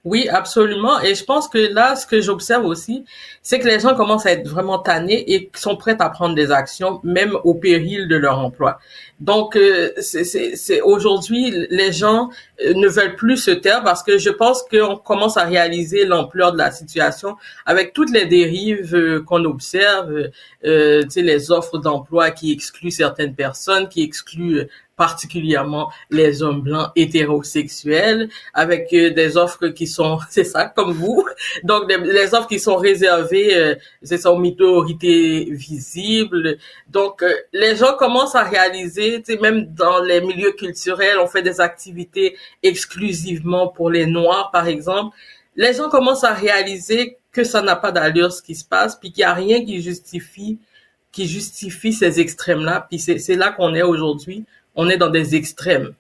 [0.07, 1.01] Oui, absolument.
[1.01, 3.05] Et je pense que là, ce que j'observe aussi,
[3.43, 6.53] c'est que les gens commencent à être vraiment tannés et sont prêts à prendre des
[6.53, 8.79] actions, même au péril de leur emploi.
[9.19, 12.31] Donc, euh, c'est aujourd'hui, les gens
[12.65, 16.53] euh, ne veulent plus se taire parce que je pense qu'on commence à réaliser l'ampleur
[16.53, 20.31] de la situation avec toutes les dérives euh, qu'on observe,
[20.65, 28.29] euh, les offres d'emploi qui excluent certaines personnes, qui excluent particulièrement les hommes blancs hétérosexuels,
[28.55, 31.25] avec euh, des offres qui sont, c'est ça, comme vous,
[31.65, 36.57] donc les offres qui sont réservées, euh, c'est ça, aux minorités visibles.
[36.89, 41.61] Donc, euh, les gens commencent à réaliser, même dans les milieux culturels, on fait des
[41.61, 45.17] activités exclusivement pour les Noirs, par exemple.
[45.57, 49.13] Les gens commencent à réaliser que ça n'a pas d'allure ce qui se passe, puis
[49.13, 50.59] qu'il n'y a rien qui justifie
[51.17, 52.87] qui justifie ces extrêmes-là.
[52.91, 54.45] Puis c'est là qu'on est aujourd'hui
[54.77, 55.93] on est dans des extrêmes.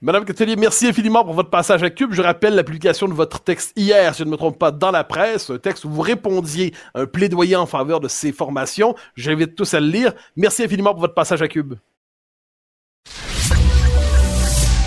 [0.00, 2.12] Madame Catelier, merci infiniment pour votre passage à Cube.
[2.12, 4.90] Je rappelle la publication de votre texte hier, si je ne me trompe pas, dans
[4.90, 8.96] la presse, un texte où vous répondiez à un plaidoyer en faveur de ces formations.
[9.14, 10.12] J'invite tous à le lire.
[10.34, 11.74] Merci infiniment pour votre passage à Cube.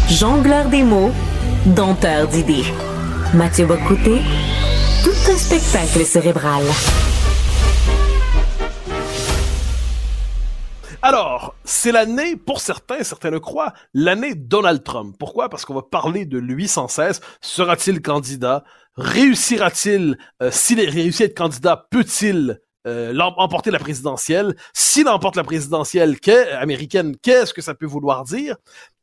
[0.10, 1.12] Jongleur des mots,
[1.66, 2.66] dompteur d'idées.
[3.34, 4.22] Mathieu Bocoté,
[5.04, 6.64] tout un spectacle cérébral.
[11.08, 15.16] Alors, c'est l'année, pour certains, certains le croient, l'année Donald Trump.
[15.20, 15.50] Pourquoi?
[15.50, 17.22] Parce qu'on va parler de lui sans cesse.
[17.42, 18.64] Sera-t-il candidat?
[18.96, 24.56] Réussira-t-il, euh, s'il réussit à être candidat, peut-il euh, emporter la présidentielle?
[24.74, 26.18] S'il emporte la présidentielle
[26.60, 28.56] américaine, qu'est-ce que ça peut vouloir dire?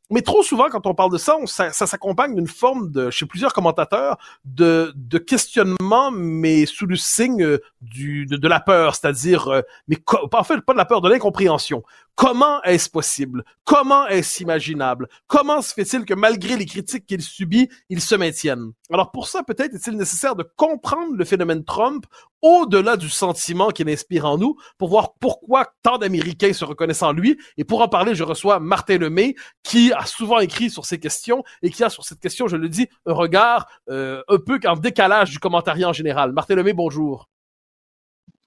[0.09, 3.53] Mais trop souvent, quand on parle de ça, ça, s'accompagne d'une forme de, chez plusieurs
[3.53, 9.97] commentateurs, de, de questionnement, mais sous le signe euh, de, la peur, c'est-à-dire, euh, mais
[10.33, 11.83] en fait, pas de la peur, de l'incompréhension.
[12.15, 13.43] Comment est-ce possible?
[13.63, 15.07] Comment est-ce imaginable?
[15.25, 18.71] Comment se fait-il que malgré les critiques qu'il subit, il se maintienne?
[18.91, 22.05] Alors pour ça, peut-être est-il nécessaire de comprendre le phénomène Trump
[22.43, 27.13] au-delà du sentiment qu'il inspire en nous pour voir pourquoi tant d'Américains se reconnaissent en
[27.13, 27.39] lui.
[27.57, 31.43] Et pour en parler, je reçois Martin Lemay qui a souvent écrit sur ces questions
[31.63, 34.75] et qui a sur cette question, je le dis, un regard euh, un peu en
[34.75, 36.31] décalage du commentariat en général.
[36.31, 37.27] Martin Lemay, bonjour.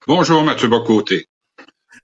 [0.06, 1.26] Bonjour Mathieu Bocoté.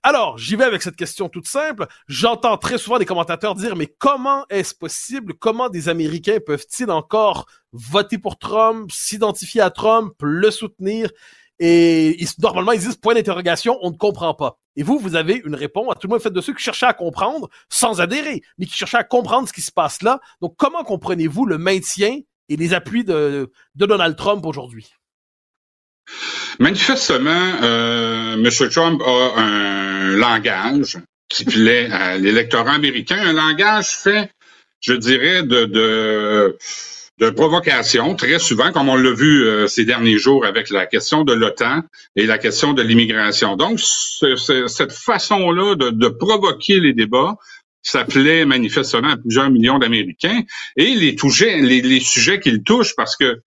[0.01, 1.85] Alors, j'y vais avec cette question toute simple.
[2.07, 5.33] J'entends très souvent des commentateurs dire, mais comment est-ce possible?
[5.35, 11.11] Comment des Américains peuvent-ils encore voter pour Trump, s'identifier à Trump, le soutenir?
[11.59, 14.57] Et normalement, ils disent point d'interrogation, on ne comprend pas.
[14.75, 16.87] Et vous, vous avez une réponse à tout le monde fait de ceux qui cherchaient
[16.87, 20.19] à comprendre sans adhérer, mais qui cherchaient à comprendre ce qui se passe là.
[20.41, 24.93] Donc, comment comprenez-vous le maintien et les appuis de Donald Trump aujourd'hui?
[26.59, 28.69] Manifestement, euh, M.
[28.69, 30.97] Trump a un langage
[31.29, 34.29] qui plaît à l'électorat américain, un langage fait,
[34.81, 36.55] je dirais, de,
[37.35, 41.33] provocation, très souvent, comme on l'a vu euh, ces derniers jours avec la question de
[41.33, 41.81] l'OTAN
[42.17, 43.55] et la question de l'immigration.
[43.55, 47.35] Donc, cette façon-là de, provoquer les débats,
[47.81, 50.41] ça plaît manifestement à plusieurs millions d'Américains
[50.75, 53.41] et les, toucher, les, les sujets qu'il touche, parce que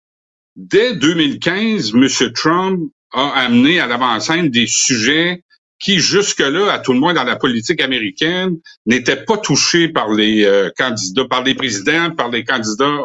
[0.57, 2.33] Dès 2015, M.
[2.35, 2.81] Trump
[3.13, 5.43] a amené à l'avant-scène des sujets
[5.79, 10.45] qui, jusque-là, à tout le moins dans la politique américaine, n'étaient pas touchés par les
[10.45, 12.99] euh, candidats, par les présidents, par les candidats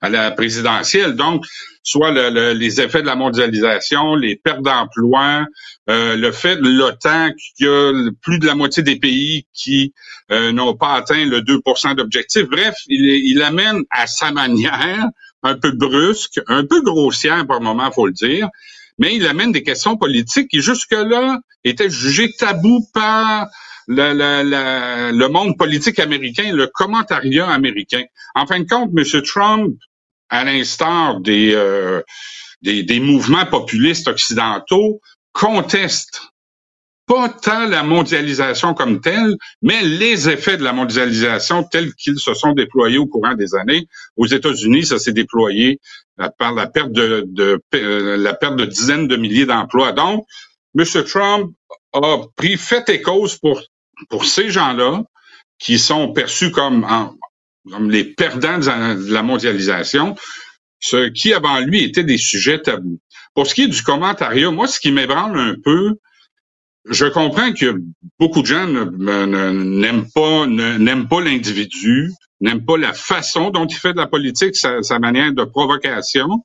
[0.00, 1.14] à la présidentielle.
[1.14, 1.44] Donc,
[1.84, 5.46] soit les effets de la mondialisation, les pertes d'emplois,
[5.88, 9.92] euh, le fait de l'OTAN qu'il a plus de la moitié des pays qui
[10.30, 12.44] euh, n'ont pas atteint le 2% d'objectif.
[12.48, 15.06] Bref, il amène à sa manière,
[15.42, 18.48] un peu brusque, un peu grossière par moment, faut le dire,
[18.98, 23.48] mais il amène des questions politiques qui jusque-là étaient jugées tabous par
[23.88, 28.04] le, monde politique américain, le commentariat américain.
[28.34, 29.22] En fin de compte, M.
[29.22, 29.76] Trump,
[30.28, 32.02] à l'instar des, euh,
[33.00, 35.00] mouvements populistes occidentaux,
[35.32, 36.31] conteste
[37.06, 42.34] pas tant la mondialisation comme telle, mais les effets de la mondialisation tels qu'ils se
[42.34, 43.88] sont déployés au courant des années.
[44.16, 45.80] Aux États-Unis, ça s'est déployé
[46.38, 49.92] par la perte de, de euh, la perte de dizaines de milliers d'emplois.
[49.92, 50.24] Donc,
[50.78, 50.84] M.
[51.04, 51.52] Trump
[51.92, 53.62] a pris fait et cause pour
[54.08, 55.04] pour ces gens-là
[55.58, 56.86] qui sont perçus comme,
[57.70, 60.16] comme les perdants de la mondialisation,
[60.80, 63.00] ce qui avant lui était des sujets tabous.
[63.34, 65.94] Pour ce qui est du commentariat, moi, ce qui m'ébranle un peu,
[66.86, 67.80] je comprends que
[68.18, 73.92] beaucoup de gens n'aiment pas n'aiment pas l'individu, n'aiment pas la façon dont il fait
[73.92, 76.44] de la politique, sa, sa manière de provocation.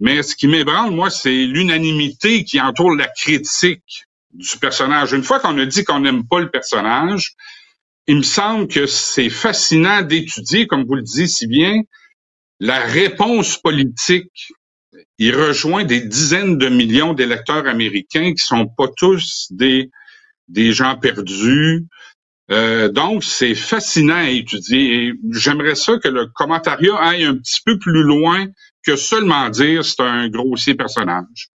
[0.00, 5.12] Mais ce qui m'ébranle, moi, c'est l'unanimité qui entoure la critique du personnage.
[5.12, 7.34] Une fois qu'on a dit qu'on n'aime pas le personnage,
[8.06, 11.82] il me semble que c'est fascinant d'étudier, comme vous le dites si bien,
[12.58, 14.52] la réponse politique.
[15.24, 19.88] Il rejoint des dizaines de millions d'électeurs américains qui sont pas tous des,
[20.48, 21.86] des gens perdus.
[22.50, 27.60] Euh, donc, c'est fascinant à étudier et j'aimerais ça que le commentariat aille un petit
[27.64, 28.48] peu plus loin
[28.84, 31.51] que seulement dire c'est un grossier personnage.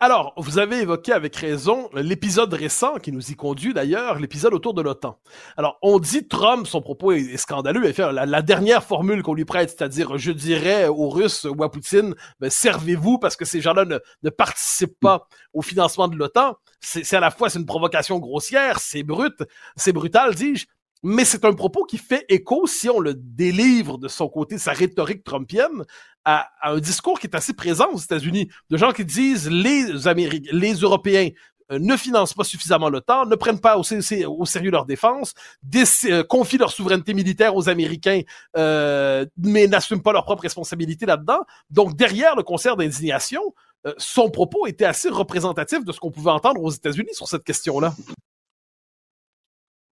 [0.00, 4.74] Alors, vous avez évoqué avec raison l'épisode récent qui nous y conduit d'ailleurs, l'épisode autour
[4.74, 5.20] de l'OTAN.
[5.56, 9.44] Alors, on dit Trump, son propos est, scandaleux, il fait la, dernière formule qu'on lui
[9.44, 13.84] prête, c'est-à-dire, je dirais aux Russes ou à Poutine, ben, servez-vous parce que ces gens-là
[13.84, 16.56] ne, ne participent pas au financement de l'OTAN.
[16.80, 19.42] C'est à la fois c'est une provocation grossière, c'est brut,
[19.76, 20.66] c'est brutal, dis-je,
[21.04, 24.72] mais c'est un propos qui fait écho, si on le délivre de son côté, sa
[24.72, 25.84] rhétorique trumpienne,
[26.24, 30.50] à, un discours qui est assez présent aux États-Unis, de gens qui disent les Américains,
[30.52, 31.28] les Européens
[31.70, 35.34] euh, ne financent pas suffisamment l'OTAN, ne prennent pas au, sérieux leur défense,
[36.06, 38.22] euh, confient leur souveraineté militaire aux Américains,
[38.56, 41.40] euh, mais n'assument pas leur propre responsabilité là-dedans.
[41.68, 43.54] Donc derrière le concert d'indignation,
[43.98, 47.94] son propos était assez représentatif de ce qu'on pouvait entendre aux États-Unis sur cette question-là.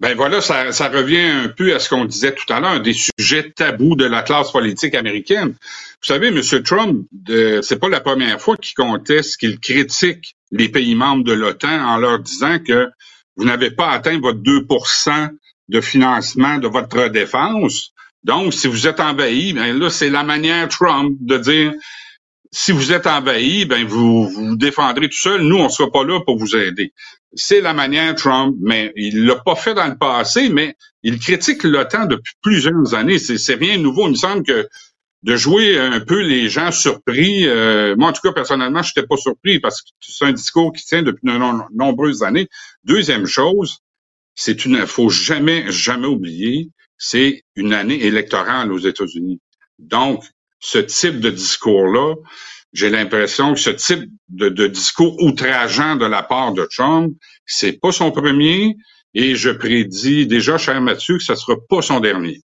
[0.01, 2.95] Ben voilà, ça, ça, revient un peu à ce qu'on disait tout à l'heure, des
[2.95, 5.49] sujets tabous de la classe politique américaine.
[5.49, 6.41] Vous savez, M.
[6.63, 7.07] Trump,
[7.63, 11.97] c'est pas la première fois qu'il conteste, qu'il critique les pays membres de l'OTAN en
[11.97, 12.89] leur disant que
[13.37, 15.31] vous n'avez pas atteint votre 2%
[15.69, 17.93] de financement de votre défense.
[18.23, 21.73] Donc, si vous êtes envahi, ben là, c'est la manière Trump de dire
[22.51, 25.43] si vous êtes envahi, ben vous vous défendrez tout seul.
[25.43, 26.93] Nous, on sera pas là pour vous aider.
[27.35, 31.63] C'est la manière Trump, mais il l'a pas fait dans le passé, mais il critique
[31.63, 33.19] l'OTAN depuis plusieurs années.
[33.19, 34.07] C'est rien de nouveau.
[34.07, 34.69] Il me semble que
[35.25, 37.47] de jouer un peu les gens surpris.
[37.47, 40.73] Euh, moi, en tout cas, personnellement, je n'étais pas surpris parce que c'est un discours
[40.73, 42.49] qui tient depuis de nombreuses années.
[42.85, 43.79] Deuxième chose,
[44.35, 49.41] c'est une, faut jamais, jamais oublier, c'est une année électorale aux États-Unis.
[49.79, 50.25] Donc,
[50.61, 52.14] ce type de discours-là,
[52.73, 57.14] j'ai l'impression que ce type de, discours outrageant de la part de Trump,
[57.47, 58.77] c'est pas son premier,
[59.14, 62.42] et je prédis déjà, cher Mathieu, que ce sera pas son dernier.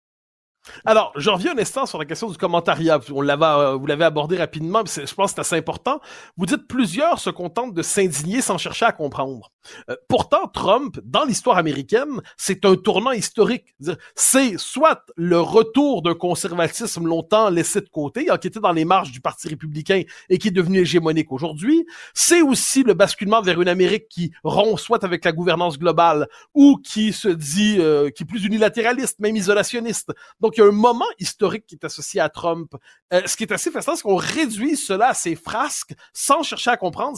[0.89, 3.02] Alors, je reviens un instant sur la question du commentariat.
[3.12, 6.00] On l'avait, euh, vous l'avez abordé rapidement, mais je pense que c'est assez important.
[6.38, 9.52] Vous dites plusieurs se contentent de s'indigner sans chercher à comprendre.
[9.89, 13.76] Euh, pourtant, Trump, dans l'histoire américaine, c'est un tournant historique.
[14.15, 19.12] C'est soit le retour d'un conservatisme longtemps laissé de côté, qui était dans les marges
[19.12, 21.86] du Parti républicain et qui est devenu hégémonique aujourd'hui.
[22.13, 26.78] C'est aussi le basculement vers une Amérique qui rompt soit avec la gouvernance globale ou
[26.78, 30.13] qui se dit, euh, qui est plus unilatéraliste, même isolationniste.
[30.39, 32.72] Donc, il y a un moment historique qui est associé à Trump.
[33.13, 36.72] Euh, ce qui est assez fascinant, c'est qu'on réduit cela à ses frasques sans chercher
[36.72, 37.18] à comprendre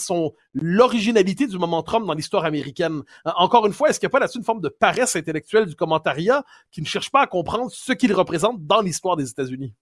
[0.53, 3.01] l'originalité du moment Trump dans l'histoire américaine.
[3.27, 5.65] Euh, encore une fois, est-ce qu'il n'y a pas là-dessus une forme de paresse intellectuelle
[5.65, 9.73] du commentariat qui ne cherche pas à comprendre ce qu'il représente dans l'histoire des États-Unis?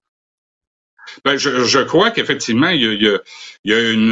[1.24, 2.82] Ben, je, crois qu'effectivement, il
[3.64, 4.12] y a, une,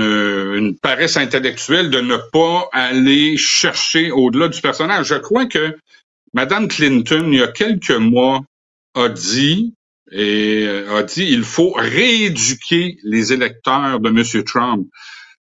[0.56, 5.08] une, paresse intellectuelle de ne pas aller chercher au-delà du personnage.
[5.08, 5.78] Je crois que
[6.34, 8.42] Mme Clinton, il y a quelques mois,
[8.96, 9.76] a dit
[10.12, 14.44] et a dit il faut rééduquer les électeurs de M.
[14.46, 14.88] Trump.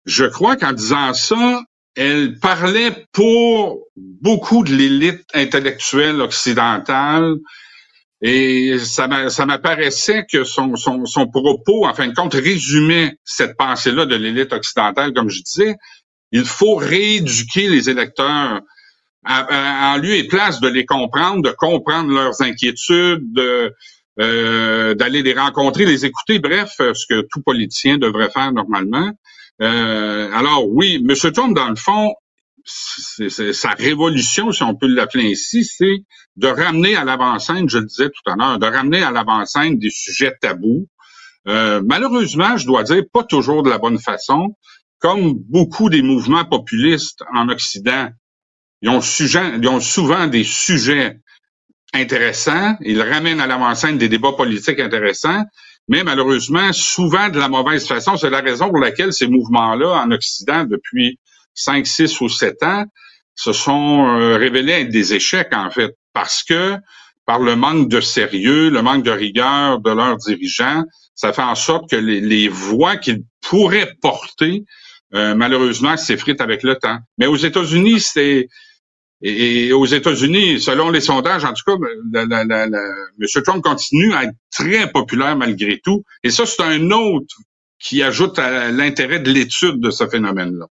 [0.06, 1.62] Je crois qu'en disant ça,
[1.96, 7.36] elle parlait pour beaucoup de l'élite intellectuelle occidentale
[8.20, 9.06] Et ça
[9.46, 14.52] m'apparaissait que son, son, son, propos, en fin de compte, résumait cette pensée-là de l'élite
[14.52, 15.76] occidentale, comme je disais.
[16.32, 18.60] Il faut rééduquer les électeurs
[19.28, 23.40] en lieu et place de les comprendre, de comprendre leurs inquiétudes,
[24.18, 29.10] euh, d'aller les rencontrer, les écouter, bref, ce que tout politicien devrait faire normalement.
[29.62, 31.32] Euh, alors oui, M.
[31.32, 32.14] Trump, dans le fond,
[32.64, 36.02] c'est sa révolution, si on peut l'appeler ainsi, c'est
[36.36, 39.90] de ramener à l'avant-scène, je le disais tout à l'heure, de ramener à l'avant-scène des
[39.90, 40.88] sujets tabous.
[41.46, 44.56] Euh, malheureusement, je dois dire, pas toujours de la bonne façon.
[44.98, 48.08] Comme beaucoup des mouvements populistes en Occident,
[48.82, 51.18] ils ont, souvent des sujets
[51.94, 55.44] intéressants, ils ramènent à l'avant-scène des débats politiques intéressants,
[55.88, 58.16] mais malheureusement, souvent de la mauvaise façon.
[58.16, 61.18] C'est la raison pour laquelle ces mouvements-là en Occident, depuis
[61.54, 62.84] 5, 6 ou 7 ans,
[63.34, 66.76] se sont euh, révélés être des échecs, en fait, parce que
[67.26, 71.54] par le manque de sérieux, le manque de rigueur de leurs dirigeants, ça fait en
[71.54, 74.64] sorte que les, voix qu'ils pourraient porter,
[75.14, 76.98] euh, malheureusement, s'effritent avec le temps.
[77.18, 78.48] Mais aux États-Unis, c'est
[79.22, 81.76] et, aux États-Unis, selon les sondages, en tout cas,
[82.14, 83.42] M.
[83.44, 86.04] Trump continue à être très populaire malgré tout.
[86.22, 87.34] Et ça, c'est un autre
[87.78, 90.66] qui ajoute à l'intérêt de l'étude de ce phénomène-là.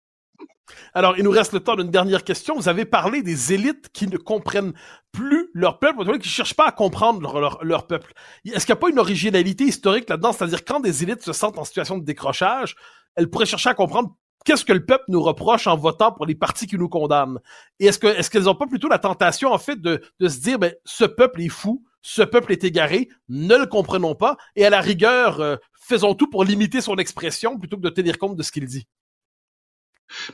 [0.96, 2.56] Alors, il nous reste le temps d'une dernière question.
[2.56, 4.74] Vous avez parlé des élites qui ne comprennent
[5.12, 8.14] plus leur peuple, qui ne cherchent pas à comprendre leur, leur, peuple.
[8.46, 10.34] Est-ce qu'il n'y a pas une originalité historique là-dedans?
[10.34, 12.76] C'est-à-dire, quand des élites se sentent en situation de décrochage,
[13.16, 16.36] elles pourraient chercher à comprendre qu'est-ce que le peuple nous reproche en votant pour les
[16.36, 17.40] partis qui nous condamnent?
[17.80, 21.06] Et est-ce qu'elles n'ont pas plutôt la tentation, en fait, de, se dire, ben, ce
[21.06, 25.40] peuple est fou, ce peuple est égaré, ne le comprenons pas, et à la rigueur,
[25.40, 28.66] euh, faisons tout pour limiter son expression plutôt que de tenir compte de ce qu'il
[28.66, 28.88] dit?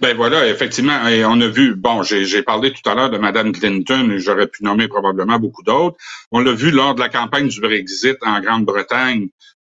[0.02, 4.12] Ben voilà, effectivement, on a vu, bon, j'ai parlé tout à l'heure de Mme Clinton,
[4.12, 5.98] et j'aurais pu nommer probablement beaucoup d'autres.
[6.32, 9.30] On l'a vu lors de la campagne du Brexit en Grande-Bretagne,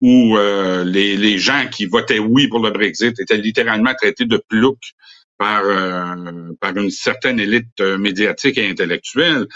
[0.02, 4.36] où euh, les, les, gens qui votaient oui pour le Brexit étaient littéralement traités de
[4.36, 4.92] ploucs
[5.38, 9.46] par, euh, par une certaine élite euh, médiatique et intellectuelle.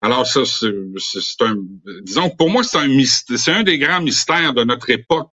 [0.00, 1.56] Alors ça, c'est un,
[2.02, 2.88] disons, pour moi, c'est un,
[3.36, 5.30] c'est un des grands mystères de notre époque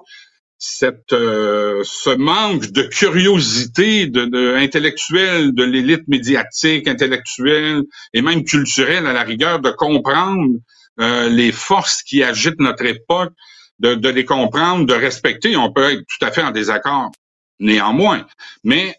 [0.65, 7.83] cette euh, ce manque de curiosité de, de intellectuelle de l'élite médiatique, intellectuelle
[8.15, 10.61] et même culturelle à la rigueur de comprendre
[11.01, 13.33] euh, les forces qui agitent notre époque,
[13.79, 15.57] de, les comprendre, de respecter.
[15.57, 17.11] On peut être tout à fait en désaccord,
[17.59, 18.27] néanmoins,
[18.64, 18.97] mais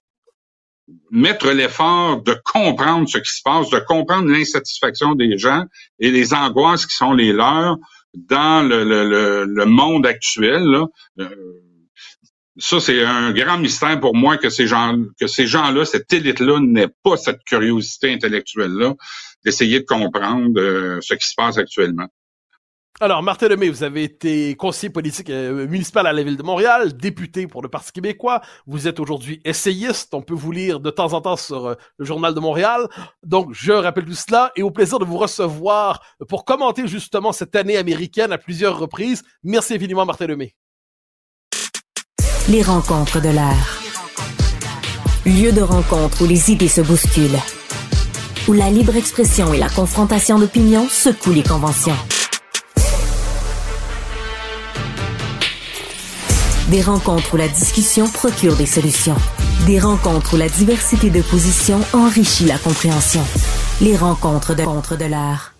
[1.12, 5.64] mettre l'effort de comprendre ce qui se passe, de comprendre l'insatisfaction des gens
[6.00, 7.78] et les angoisses qui sont les leurs,
[8.14, 10.86] dans le, monde actuel, là,
[11.20, 11.30] euh,
[12.58, 16.60] ça, c'est un grand mystère pour moi que ces gens, que ces gens-là, cette élite-là,
[16.60, 18.94] n'aient pas cette curiosité intellectuelle-là
[19.44, 22.08] d'essayer de comprendre euh, ce qui se passe actuellement.
[23.00, 26.96] Alors, Martin Lemay, vous avez été conseiller politique euh, municipal à la ville de Montréal,
[26.96, 28.42] député pour le Parti québécois.
[28.68, 30.14] Vous êtes aujourd'hui essayiste.
[30.14, 32.88] On peut vous lire de temps en temps sur euh, le Journal de Montréal.
[33.24, 37.56] Donc, je rappelle tout cela et au plaisir de vous recevoir pour commenter justement cette
[37.56, 39.24] année américaine à plusieurs reprises.
[39.44, 40.54] Merci infiniment, Martin Lemay.
[42.48, 43.82] Les rencontres de l'art.
[45.26, 47.40] Lieu de rencontre où les idées se bousculent.
[48.48, 51.98] Où la libre expression et la confrontation d'opinions secouent les conventions.
[56.74, 59.16] Des rencontres où la discussion procure des solutions.
[59.68, 63.22] Des rencontres où la diversité de positions enrichit la compréhension.
[63.80, 65.53] Les rencontres de l'art.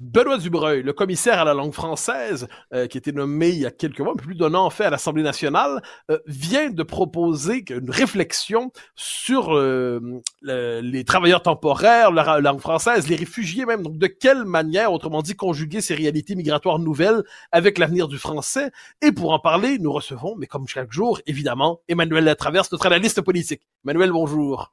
[0.00, 3.66] Benoît Dubreuil, le commissaire à la langue française, euh, qui a été nommé il y
[3.66, 7.64] a quelques mois, plus d'un an en fait à l'Assemblée nationale, euh, vient de proposer
[7.70, 13.82] une réflexion sur euh, les travailleurs temporaires, la, langue française, les réfugiés même.
[13.82, 18.70] Donc, de quelle manière, autrement dit, conjuguer ces réalités migratoires nouvelles avec l'avenir du français?
[19.00, 23.22] Et pour en parler, nous recevons, mais comme chaque jour, évidemment, Emmanuel Latraverse, notre analyste
[23.22, 23.62] politique.
[23.84, 24.72] Emmanuel, bonjour.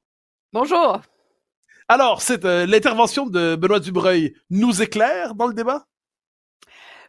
[0.52, 1.02] Bonjour.
[1.88, 5.86] Alors, c'est euh, l'intervention de Benoît Dubreuil nous éclaire dans le débat?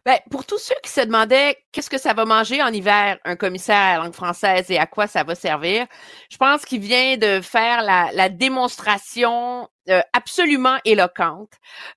[0.05, 3.35] Ben, pour tous ceux qui se demandaient qu'est-ce que ça va manger en hiver, un
[3.35, 5.87] commissaire à la langue française et à quoi ça va servir,
[6.29, 11.51] je pense qu'il vient de faire la, la démonstration euh, absolument éloquente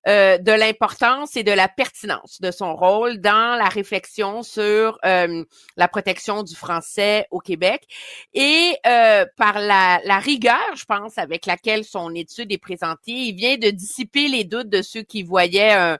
[0.07, 5.43] euh, de l'importance et de la pertinence de son rôle dans la réflexion sur euh,
[5.75, 7.87] la protection du français au Québec
[8.33, 13.57] et par la, la rigueur, je pense, avec laquelle son étude est présentée, il vient
[13.57, 15.97] de dissiper les doutes de ceux qui voyaient un,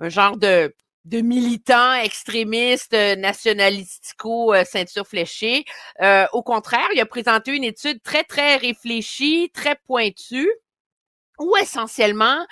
[0.00, 0.74] un genre de
[1.06, 5.64] de militants extrémistes euh, nationalistico euh, ceinture fléchée.
[6.02, 10.50] Euh, au contraire, il a présenté une étude très très réfléchie, très pointue,
[11.40, 12.46] où essentiellement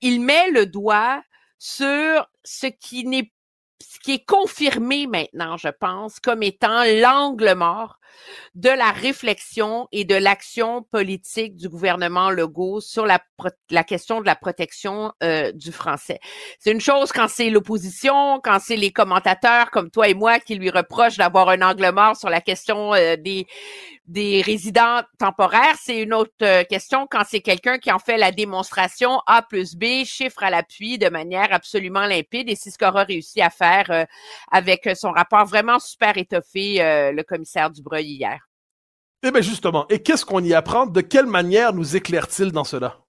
[0.00, 1.22] il met le doigt
[1.58, 3.30] sur ce qui n'est
[3.80, 7.98] ce qui est confirmé maintenant, je pense, comme étant l'angle mort
[8.54, 13.20] de la réflexion et de l'action politique du gouvernement Legault sur la,
[13.70, 16.20] la question de la protection euh, du français.
[16.58, 20.54] C'est une chose quand c'est l'opposition, quand c'est les commentateurs comme toi et moi qui
[20.54, 23.46] lui reprochent d'avoir un angle mort sur la question euh, des
[24.08, 28.32] des résidents temporaires, c'est une autre euh, question quand c'est quelqu'un qui en fait la
[28.32, 32.48] démonstration A plus B, chiffre à l'appui, de manière absolument limpide.
[32.48, 34.04] Et c'est ce qu'aura réussi à faire euh,
[34.50, 38.38] avec son rapport vraiment super étoffé, euh, le commissaire Dubreuil hier.
[39.22, 40.86] Eh bien justement, et qu'est-ce qu'on y apprend?
[40.86, 43.00] De quelle manière nous éclaire-t-il dans cela?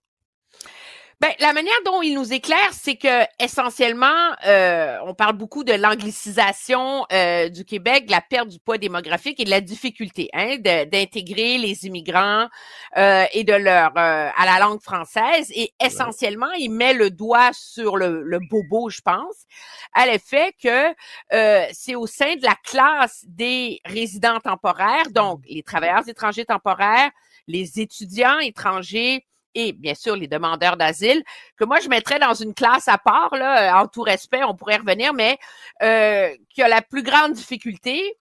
[1.21, 5.73] Ben, la manière dont il nous éclaire, c'est que essentiellement, euh, on parle beaucoup de
[5.73, 10.55] l'anglicisation euh, du Québec, de la perte du poids démographique et de la difficulté hein,
[10.59, 12.47] d'intégrer les immigrants
[12.95, 15.51] euh, et de leur euh, à la langue française.
[15.53, 19.45] Et essentiellement, il met le doigt sur le, le bobo, je pense,
[19.93, 20.95] à l'effet que
[21.33, 27.11] euh, c'est au sein de la classe des résidents temporaires, donc les travailleurs étrangers temporaires,
[27.45, 29.25] les étudiants étrangers
[29.55, 31.23] et bien sûr les demandeurs d'asile,
[31.57, 34.77] que moi je mettrais dans une classe à part, là, en tout respect, on pourrait
[34.77, 35.37] revenir, mais
[35.81, 38.17] euh, qui a la plus grande difficulté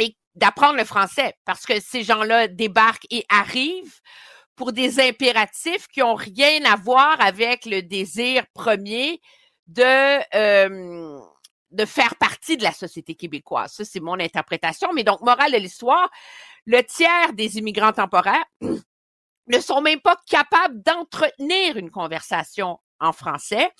[0.00, 4.00] et d'apprendre le français, parce que ces gens-là débarquent et arrivent
[4.56, 9.20] pour des impératifs qui ont rien à voir avec le désir premier
[9.66, 11.20] de euh,
[11.72, 13.72] de faire partie de la société québécoise.
[13.72, 14.92] Ça, c'est mon interprétation.
[14.94, 16.08] Mais donc, morale de l'histoire,
[16.64, 18.44] le tiers des immigrants temporaires
[19.48, 23.70] ne sont même pas capables d'entretenir une conversation en français.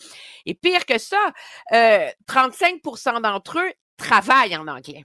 [0.44, 1.32] Et pire que ça,
[1.72, 5.04] euh, 35% d'entre eux travaillent en anglais.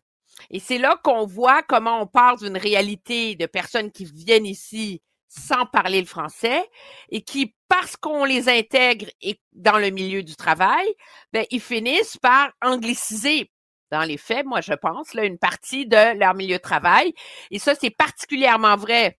[0.50, 5.02] Et c'est là qu'on voit comment on parle d'une réalité de personnes qui viennent ici
[5.28, 6.70] sans parler le français
[7.10, 9.08] et qui, parce qu'on les intègre
[9.54, 10.94] dans le milieu du travail,
[11.32, 13.50] ben, ils finissent par angliciser
[13.92, 17.14] dans les faits, moi je pense, là, une partie de leur milieu de travail.
[17.50, 19.18] Et ça, c'est particulièrement vrai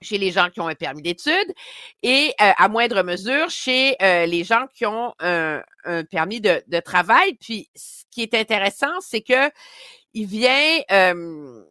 [0.00, 1.54] chez les gens qui ont un permis d'études
[2.02, 5.62] et euh, à moindre mesure chez euh, les gens qui ont un,
[6.10, 7.34] permis de, de, travail.
[7.40, 9.50] Puis ce qui est intéressant, c'est que
[10.14, 11.64] il vient, euh,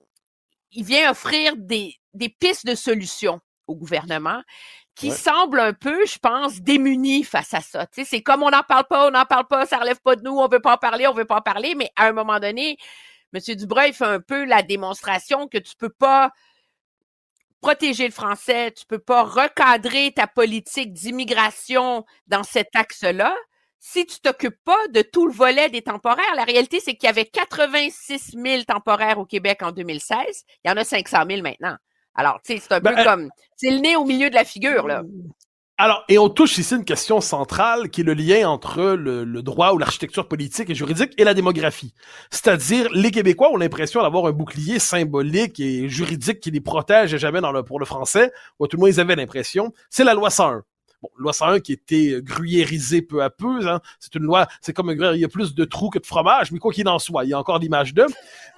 [0.71, 4.41] il vient offrir des, des pistes de solutions au gouvernement
[4.95, 7.85] qui semblent un peu, je pense, démunis face à ça.
[7.85, 10.15] Tu sais, c'est comme on n'en parle pas, on n'en parle pas, ça relève pas
[10.15, 12.13] de nous, on veut pas en parler, on veut pas en parler, mais à un
[12.13, 12.77] moment donné,
[13.31, 13.55] M.
[13.55, 16.31] Dubreuil fait un peu la démonstration que tu peux pas
[17.61, 23.35] protéger le français, tu peux pas recadrer ta politique d'immigration dans cet axe-là
[23.79, 26.35] si tu t'occupes pas de tout le volet des temporaires.
[26.35, 30.43] La réalité, c'est qu'il y avait 86 000 temporaires au Québec en 2016.
[30.63, 31.75] Il y en a 500 000 maintenant.
[32.15, 33.29] Alors, tu sais, c'est un peu ben, euh, comme...
[33.55, 35.03] C'est le nez au milieu de la figure, là.
[35.79, 39.73] Alors, et on touche ici une question centrale qui est le lien entre le, droit
[39.73, 41.93] ou l'architecture politique et juridique et la démographie.
[42.31, 47.41] C'est-à-dire, les Québécois ont l'impression d'avoir un bouclier symbolique et juridique qui les protège jamais
[47.41, 50.31] dans le, pour le français, ou tout le moins ils avaient l'impression, c'est la loi
[50.31, 50.63] 101.
[51.01, 53.81] Bon, loi 101 qui était gruyérisée peu à peu, hein.
[53.99, 56.57] c'est une loi, c'est comme il y a plus de trous que de fromage, mais
[56.57, 58.07] quoi qu'il en soit, il y a encore l'image d'eux.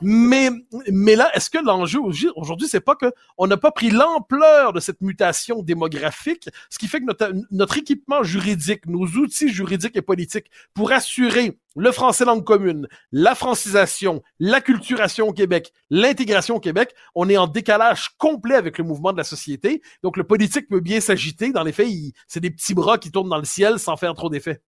[0.01, 0.49] Mais,
[0.89, 4.79] mais là, est-ce que l'enjeu aujourd'hui, c'est pas que on n'a pas pris l'ampleur de
[4.79, 7.05] cette mutation démographique, ce qui fait que
[7.51, 13.35] notre équipement juridique, nos outils juridiques et politiques pour assurer le français langue commune, la
[13.35, 18.83] francisation, la culturation au Québec, l'intégration au Québec, on est en décalage complet avec le
[18.83, 19.81] mouvement de la société.
[20.03, 21.51] Donc le politique peut bien s'agiter.
[21.51, 21.87] Dans les faits,
[22.27, 24.61] c'est des petits bras qui tournent dans le ciel sans faire trop d'effet.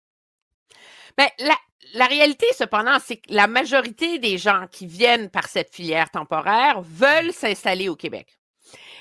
[1.17, 1.27] Ben,
[1.93, 6.81] la, réalité, cependant, c'est que la majorité des gens qui viennent par cette filière temporaire
[6.81, 8.39] veulent s'installer au Québec.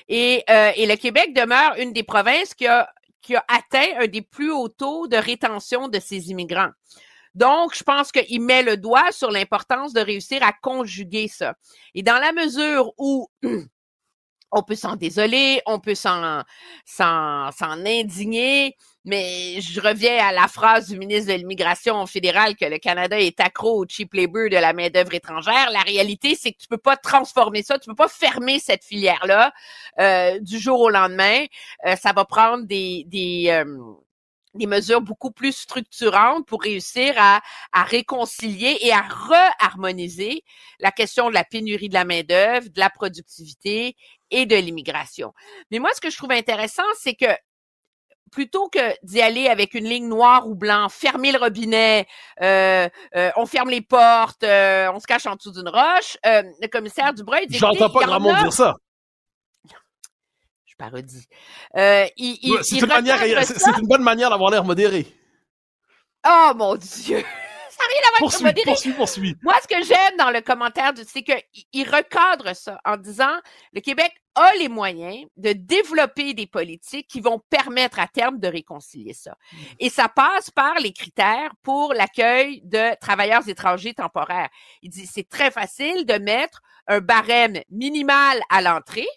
[0.09, 2.89] Et, euh, le Québec demeure une des provinces qui a
[3.47, 6.71] atteint un des plus hauts taux de rétention de ces immigrants.
[7.35, 11.55] Donc, je pense qu'il met le doigt sur l'importance de réussir à conjuguer ça.
[11.95, 13.29] Et dans la mesure où
[14.51, 16.43] on peut s'en désoler, on peut s'en,
[16.85, 18.75] s'en, s'en indigner,
[19.05, 23.39] mais je reviens à la phrase du ministre de l'Immigration fédérale que le Canada est
[23.39, 25.71] accro au cheap labor de la main-d'œuvre étrangère.
[25.71, 29.53] La réalité, c'est que tu peux pas transformer ça, tu peux pas fermer cette filière-là
[29.99, 31.45] euh, du jour au lendemain.
[31.87, 33.65] Euh, ça va prendre des, des euh,
[34.53, 37.41] des mesures beaucoup plus structurantes pour réussir à,
[37.71, 40.43] à réconcilier et à re-harmoniser
[40.79, 43.95] la question de la pénurie de la main-d'œuvre, de la productivité
[44.29, 45.33] et de l'immigration.
[45.71, 47.27] Mais moi, ce que je trouve intéressant, c'est que
[48.31, 52.07] plutôt que d'y aller avec une ligne noire ou blanc, fermer le robinet,
[52.41, 56.67] euh, euh, on ferme les portes, euh, on se cache en dessous d'une roche, le
[56.67, 57.57] commissaire Dubreuil dit...
[57.57, 58.75] J'entends pas grand monde dire ça
[60.81, 61.27] parodie.
[61.77, 62.05] Euh,
[62.63, 65.05] c'est une, une bonne manière d'avoir l'air modéré.
[66.25, 67.23] Oh mon Dieu!
[67.71, 69.35] Ça n'a rien à voir Poursuis, avec poursuis, poursuis.
[69.41, 73.33] Moi, ce que j'aime dans le commentaire, c'est qu'il recadre ça en disant
[73.73, 78.47] le Québec a les moyens de développer des politiques qui vont permettre à terme de
[78.47, 79.35] réconcilier ça.
[79.79, 84.49] Et ça passe par les critères pour l'accueil de travailleurs étrangers temporaires.
[84.81, 89.07] Il dit c'est très facile de mettre un barème minimal à l'entrée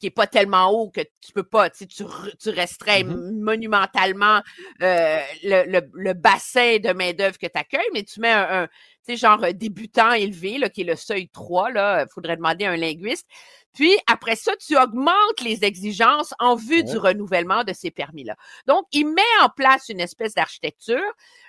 [0.00, 3.40] qui est pas tellement haut que tu peux pas, tu, tu, re- tu restreins Mhm.
[3.42, 4.40] monumentalement
[4.82, 8.66] euh, le, le, le bassin de main-d'œuvre que tu accueilles, mais tu mets un, un,
[8.66, 8.72] tu
[9.12, 12.76] sais, genre débutant élevé, là, qui est le seuil 3, là, faudrait demander à un
[12.76, 13.26] linguiste.
[13.74, 18.34] Puis après ça, tu augmentes les exigences en vue du renouvellement de ces permis-là.
[18.66, 20.98] Donc, il met en place une espèce d'architecture.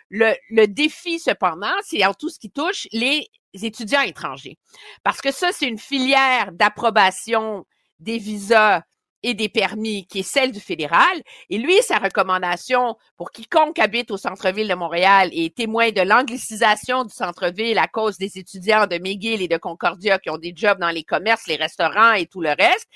[0.09, 4.57] Le, le défi, cependant, c'est en tout ce qui touche les étudiants étrangers.
[5.03, 7.65] Parce que ça, c'est une filière d'approbation
[8.01, 8.81] des visas
[9.23, 11.21] et des permis qui est celle du fédéral.
[11.49, 16.01] Et lui, sa recommandation pour quiconque habite au centre-ville de Montréal et est témoin de
[16.01, 20.53] l'anglicisation du centre-ville à cause des étudiants de McGill et de Concordia qui ont des
[20.55, 22.87] jobs dans les commerces, les restaurants et tout le reste,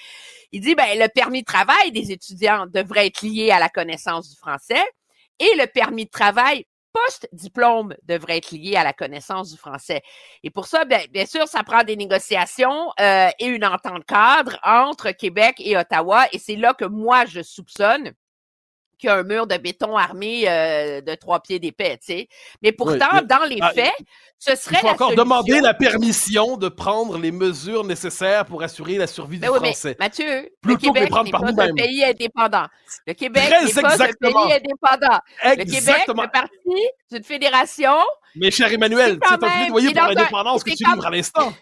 [0.51, 4.29] il dit, ben, le permis de travail des étudiants devrait être lié à la connaissance
[4.29, 4.83] du français
[5.39, 6.65] et le permis de travail
[6.95, 10.01] post-diplôme devrait être lié à la connaissance du français.
[10.43, 14.57] Et pour ça, bien, bien sûr, ça prend des négociations euh, et une entente cadre
[14.63, 16.27] entre Québec et Ottawa.
[16.31, 18.13] Et c'est là que moi, je soupçonne
[18.97, 22.27] qu'il y a un mur de béton armé euh, de trois pieds d'épais, tu sais.
[22.61, 23.93] Mais pourtant, mais- dans les ah, faits,
[24.39, 25.23] ce serait Il faut la encore solution.
[25.23, 29.59] demander la permission de prendre les mesures nécessaires pour assurer la survie Ben du oui,
[29.61, 29.95] mais français.
[29.99, 31.75] Mathieu, Plutôt le Québec n'est pas un nous-mêmes.
[31.75, 32.65] pays indépendant.
[33.07, 34.45] Le Québec n'est pas un exactement.
[34.47, 35.19] pays indépendant.
[35.43, 36.21] Le Québec Exactement.
[36.23, 37.93] fait partie d'une fédération.
[38.35, 41.53] Mais cher Emmanuel, C'est un plaidoyer pour un- l'indépendance que tu livres à l'instant.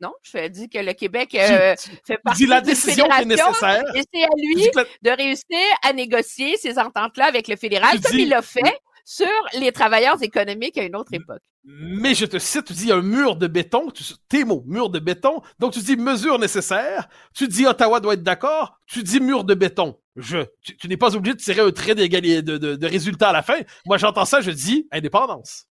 [0.00, 1.74] Non, je dis que le Québec euh,
[2.06, 3.82] fait partie Dis la décision qui est nécessaire.
[3.94, 8.00] et c'est à lui la- de réussir à négocier ces ententes-là avec le fédéral, Tu
[8.00, 9.26] comme dis- il l'a fait sur
[9.58, 11.40] les travailleurs économiques à une autre époque.
[11.64, 14.98] Mais je te cite, tu dis un mur de béton, tu, tes mots, mur de
[14.98, 15.42] béton.
[15.58, 19.52] Donc tu dis mesure nécessaire, tu dis Ottawa doit être d'accord, tu dis mur de
[19.52, 19.98] béton.
[20.16, 23.32] Je, tu, tu n'es pas obligé de tirer un trait de, de, de résultat à
[23.34, 23.58] la fin.
[23.84, 25.66] Moi j'entends ça, je dis indépendance.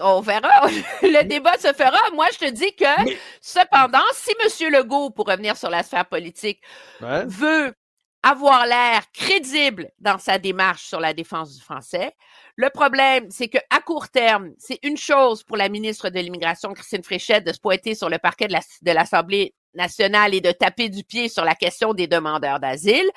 [0.00, 0.66] On verra.
[1.02, 1.98] le débat se fera.
[2.14, 4.72] Moi, je te dis que, Mais- cependant, si M.
[4.72, 6.60] Legault, pour revenir sur la sphère politique,
[7.00, 7.24] Ouais.
[7.26, 7.74] veut
[8.22, 12.12] avoir l'air crédible dans sa démarche sur la défense du français.
[12.56, 16.72] Le problème, c'est que à court terme, c'est une chose pour la ministre de l'Immigration,
[16.74, 20.50] Christine Fréchette, de se pointer sur le parquet de la- de l'Assemblée nationale et de
[20.50, 23.08] taper du pied sur la question des demandeurs d'asile.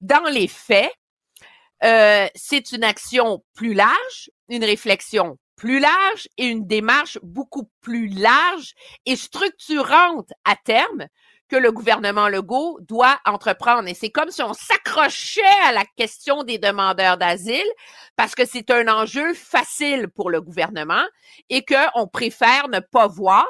[0.00, 0.90] Dans les faits,
[1.84, 8.08] euh, c'est une action plus large, une réflexion plus large et une démarche beaucoup plus
[8.08, 8.74] large
[9.06, 11.06] et structurante à terme
[11.48, 13.88] que le gouvernement Legault doit entreprendre.
[13.88, 17.66] Et c'est comme si on s'accrochait à la question des demandeurs d'asile
[18.16, 21.04] parce que c'est un enjeu facile pour le gouvernement
[21.48, 23.46] et qu'on préfère ne pas voir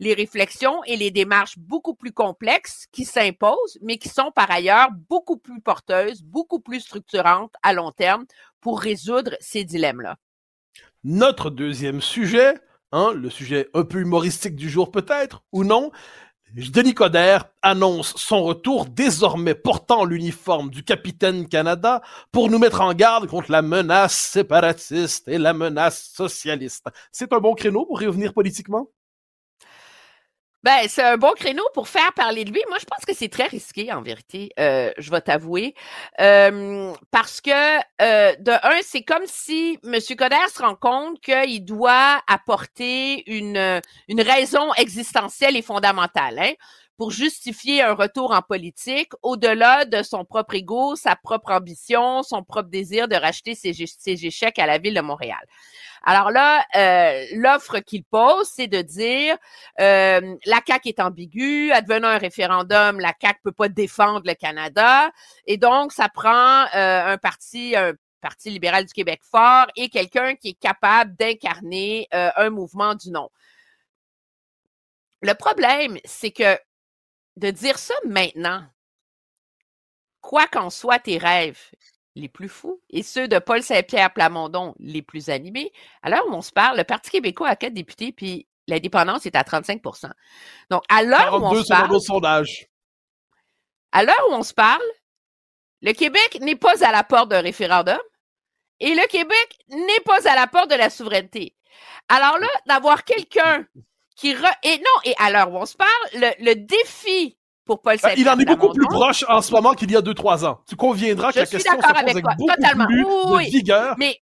[0.00, 4.88] les réflexions et les démarches beaucoup plus complexes qui s'imposent, mais qui sont par ailleurs
[5.08, 8.26] beaucoup plus porteuses, beaucoup plus structurantes à long terme
[8.60, 10.16] pour résoudre ces dilemmes-là.
[11.04, 12.54] Notre deuxième sujet,
[12.90, 15.92] hein, le sujet un peu humoristique du jour peut-être, ou non,
[16.54, 22.00] Denis Coderre annonce son retour désormais portant l'uniforme du capitaine Canada
[22.32, 26.86] pour nous mettre en garde contre la menace séparatiste et la menace socialiste.
[27.12, 28.88] C'est un bon créneau pour revenir politiquement?
[30.64, 32.62] Ben, c'est un bon créneau pour faire parler de lui.
[32.70, 35.74] Moi, je pense que c'est très risqué, en vérité, euh, je vais t'avouer.
[36.20, 37.50] Euh, parce que,
[38.00, 39.98] euh, de un, c'est comme si M.
[40.16, 46.38] Coder se rend compte qu'il doit apporter une, une raison existentielle et fondamentale.
[46.38, 46.52] Hein?
[46.96, 52.42] Pour justifier un retour en politique au-delà de son propre ego, sa propre ambition, son
[52.42, 55.44] propre désir de racheter ses, ses échecs à la ville de Montréal.
[56.04, 59.36] Alors là, euh, l'offre qu'il pose, c'est de dire
[59.80, 65.10] euh, la CAQ est ambiguë, advenant un référendum, la CAQ peut pas défendre le Canada,
[65.46, 70.34] et donc ça prend euh, un parti, un Parti libéral du Québec fort et quelqu'un
[70.34, 73.28] qui est capable d'incarner euh, un mouvement du non.
[75.20, 76.58] Le problème, c'est que
[77.36, 78.64] de dire ça maintenant,
[80.20, 81.60] quoi qu'en soient tes rêves
[82.16, 85.72] les plus fous et ceux de Paul Saint-Pierre Plamondon les plus animés,
[86.02, 89.34] à l'heure où on se parle, le Parti québécois a quatre députés, puis l'indépendance est
[89.34, 90.10] à 35%
[90.70, 92.68] Donc, à l'heure où on se parle, sondage.
[93.92, 94.82] à l'heure où on se parle,
[95.82, 97.98] le Québec n'est pas à la porte d'un référendum
[98.80, 101.56] et le Québec n'est pas à la porte de la souveraineté.
[102.08, 103.66] Alors là, d'avoir quelqu'un
[104.16, 104.34] qui...
[104.34, 104.46] Re...
[104.62, 108.10] Et non, et à l'heure où on se parle, le, le défi pour Paul Ben,
[108.16, 110.60] il en est beaucoup plus proche en ce moment qu'il y a 2-3 ans.
[110.68, 112.86] Tu conviendras que Je la suis question se pose d'accord avec, avec toi, beaucoup totalement.
[112.86, 113.50] plus Oui, de oui.
[113.50, 113.94] vigueur.
[113.98, 114.18] Mais,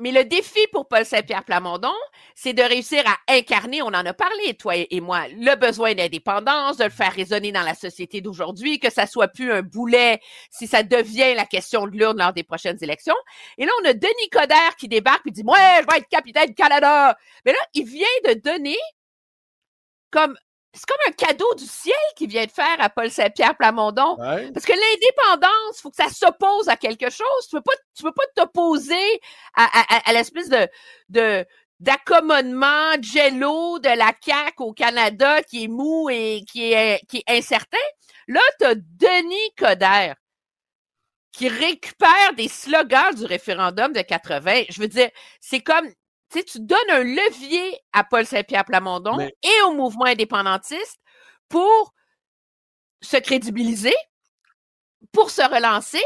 [0.00, 1.92] mais le défi pour Paul Saint-Pierre Plamondon,
[2.34, 6.78] c'est de réussir à incarner, on en a parlé, toi et moi, le besoin d'indépendance,
[6.78, 10.20] de le faire résonner dans la société d'aujourd'hui, que ça soit plus un boulet
[10.50, 13.14] si ça devient la question de l'urne lors des prochaines élections.
[13.58, 16.46] Et là, on a Denis Coderre qui débarque et dit, moi, je vais être capitaine
[16.46, 17.16] du Canada.
[17.44, 18.78] Mais là, il vient de donner
[20.10, 20.36] comme,
[20.72, 24.16] c'est comme un cadeau du ciel qu'il vient de faire à Paul Saint-Pierre Plamondon.
[24.18, 24.50] Ouais.
[24.52, 27.46] Parce que l'indépendance, faut que ça s'oppose à quelque chose.
[27.48, 29.20] Tu peux pas, tu peux pas t'opposer
[29.54, 30.68] à, à, à- l'espèce de,
[31.08, 31.44] de,
[31.80, 37.30] d'accommodement jello de la CAQ au Canada qui est mou et qui est, qui est
[37.38, 37.78] incertain.
[38.28, 40.14] Là, t'as Denis Coderre
[41.32, 44.64] qui récupère des slogans du référendum de 80.
[44.68, 45.08] Je veux dire,
[45.40, 45.94] c'est comme, tu
[46.38, 50.98] sais, tu donnes un levier à Paul Saint-Pierre Plamondon Mais- et au mouvement indépendantiste
[51.48, 51.92] pour
[53.02, 53.94] se crédibiliser,
[55.12, 56.02] pour se relancer.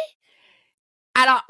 [1.20, 1.44] Alors,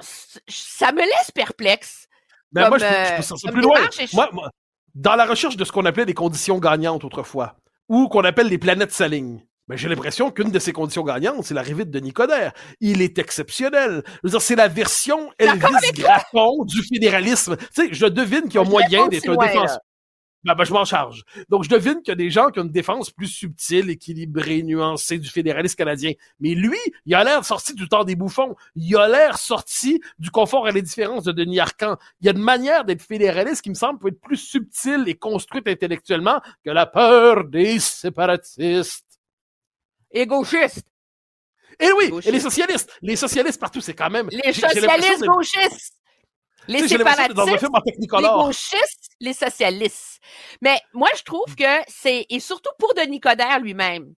[0.48, 2.06] ça me laisse perplexe.
[2.52, 3.74] Mais comme, moi, je, euh, je comme plus loin.
[3.76, 4.50] démarche et je- Moi, moi,
[4.94, 7.56] dans la recherche de ce qu'on appelait des conditions gagnantes autrefois,
[7.88, 11.54] ou qu'on appelle les planètes s'alignent, ben, j'ai l'impression qu'une de ces conditions gagnantes, c'est
[11.54, 12.52] l'arrivée de Denis Coderre.
[12.80, 14.02] Il est exceptionnel.
[14.06, 17.56] Je veux dire, c'est la version Elvis Gratton du fédéralisme.
[17.56, 19.78] Tu sais, je devine qu'il y a moyen d'être un défenseur.
[20.44, 21.22] Ben, ben, je m'en charge.
[21.48, 24.62] Donc, je devine qu'il y a des gens qui ont une défense plus subtile, équilibrée,
[24.62, 26.12] nuancée du fédéralisme canadien.
[26.38, 28.54] Mais lui, il a l'air sorti du temps des bouffons.
[28.76, 31.96] Il a l'air sorti du confort et les différences de Denis Arcan.
[32.20, 35.14] Il y a une manière d'être fédéraliste qui me semble peut être plus subtile et
[35.14, 39.13] construite intellectuellement que la peur des séparatistes.
[40.14, 40.86] Et gauchistes.
[41.80, 42.28] Et oui, Gauchiste.
[42.28, 42.92] et les socialistes.
[43.02, 44.28] Les socialistes partout, c'est quand même...
[44.30, 45.94] Les socialistes gauchistes.
[46.68, 47.58] Les dans séparatistes.
[47.58, 50.20] film en les gauchistes, les socialistes.
[50.62, 54.14] Mais moi, je trouve que c'est, et surtout pour Denis Coderre lui-même,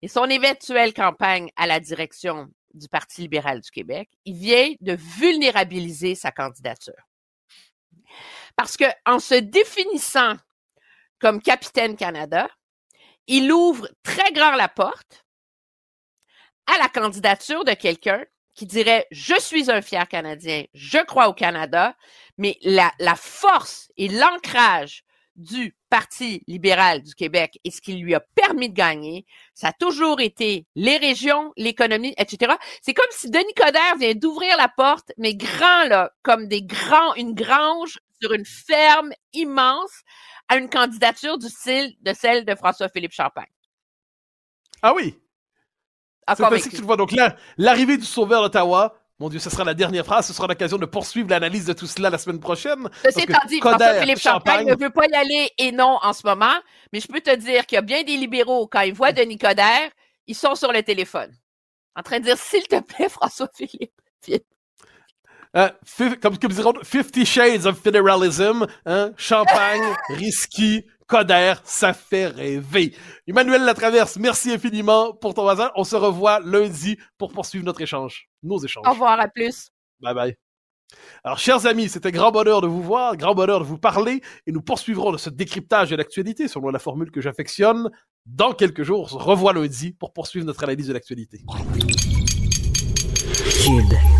[0.00, 4.96] et son éventuelle campagne à la direction du Parti libéral du Québec, il vient de
[5.18, 6.94] vulnérabiliser sa candidature.
[8.56, 10.36] Parce que en se définissant
[11.18, 12.48] comme capitaine Canada,
[13.26, 15.26] il ouvre très grand la porte
[16.70, 21.34] à la candidature de quelqu'un qui dirait je suis un fier Canadien, je crois au
[21.34, 21.96] Canada,
[22.38, 25.04] mais la, force et l'ancrage
[25.36, 29.72] du Parti libéral du Québec et ce qui lui a permis de gagner, ça a
[29.72, 32.54] toujours été les régions, l'économie, etc.
[32.82, 37.14] C'est comme si Denis Coderre vient d'ouvrir la porte, mais grand, là, comme des grands,
[37.14, 40.02] une grange sur une ferme immense
[40.48, 43.50] à une candidature du style de celle de François-Philippe Champagne.
[44.82, 45.18] Ah oui,
[46.36, 46.96] C'est ainsi que tu le vois.
[46.96, 50.26] Donc là, l'arrivée du sauveur d'Ottawa, mon Dieu, ce sera la dernière phrase.
[50.26, 52.88] Ce sera l'occasion de poursuivre l'analyse de tout cela la semaine prochaine.
[53.04, 56.26] Ceci étant dit, François-Philippe Champagne Champagne- ne veut pas y aller et non en ce
[56.26, 56.54] moment,
[56.92, 59.36] mais je peux te dire qu'il y a bien des libéraux, quand ils voient Denis
[59.36, 59.90] Coderre,
[60.26, 61.30] ils sont sur le téléphone,
[61.96, 63.92] en train de dire, s'il te plaît, François-Philippe.
[65.56, 65.68] Euh,
[66.22, 72.94] comme, comme diront, Fifty Shades of Federalism, hein, Champagne, Risky, Coder, ça fait rêver.
[73.26, 75.72] Emmanuel Latraverse, merci infiniment pour ton hasard.
[75.74, 78.86] On se revoit lundi pour poursuivre notre échange, nos échanges.
[78.86, 79.70] Au revoir, à plus.
[79.98, 80.36] Bye bye.
[81.24, 84.52] Alors, chers amis, c'était grand bonheur de vous voir, grand bonheur de vous parler, et
[84.52, 87.90] nous poursuivrons de ce décryptage de l'actualité selon la formule que j'affectionne.
[88.26, 91.42] Dans quelques jours, on se revoit lundi pour poursuivre notre analyse de l'actualité.
[93.64, 94.19] Cube.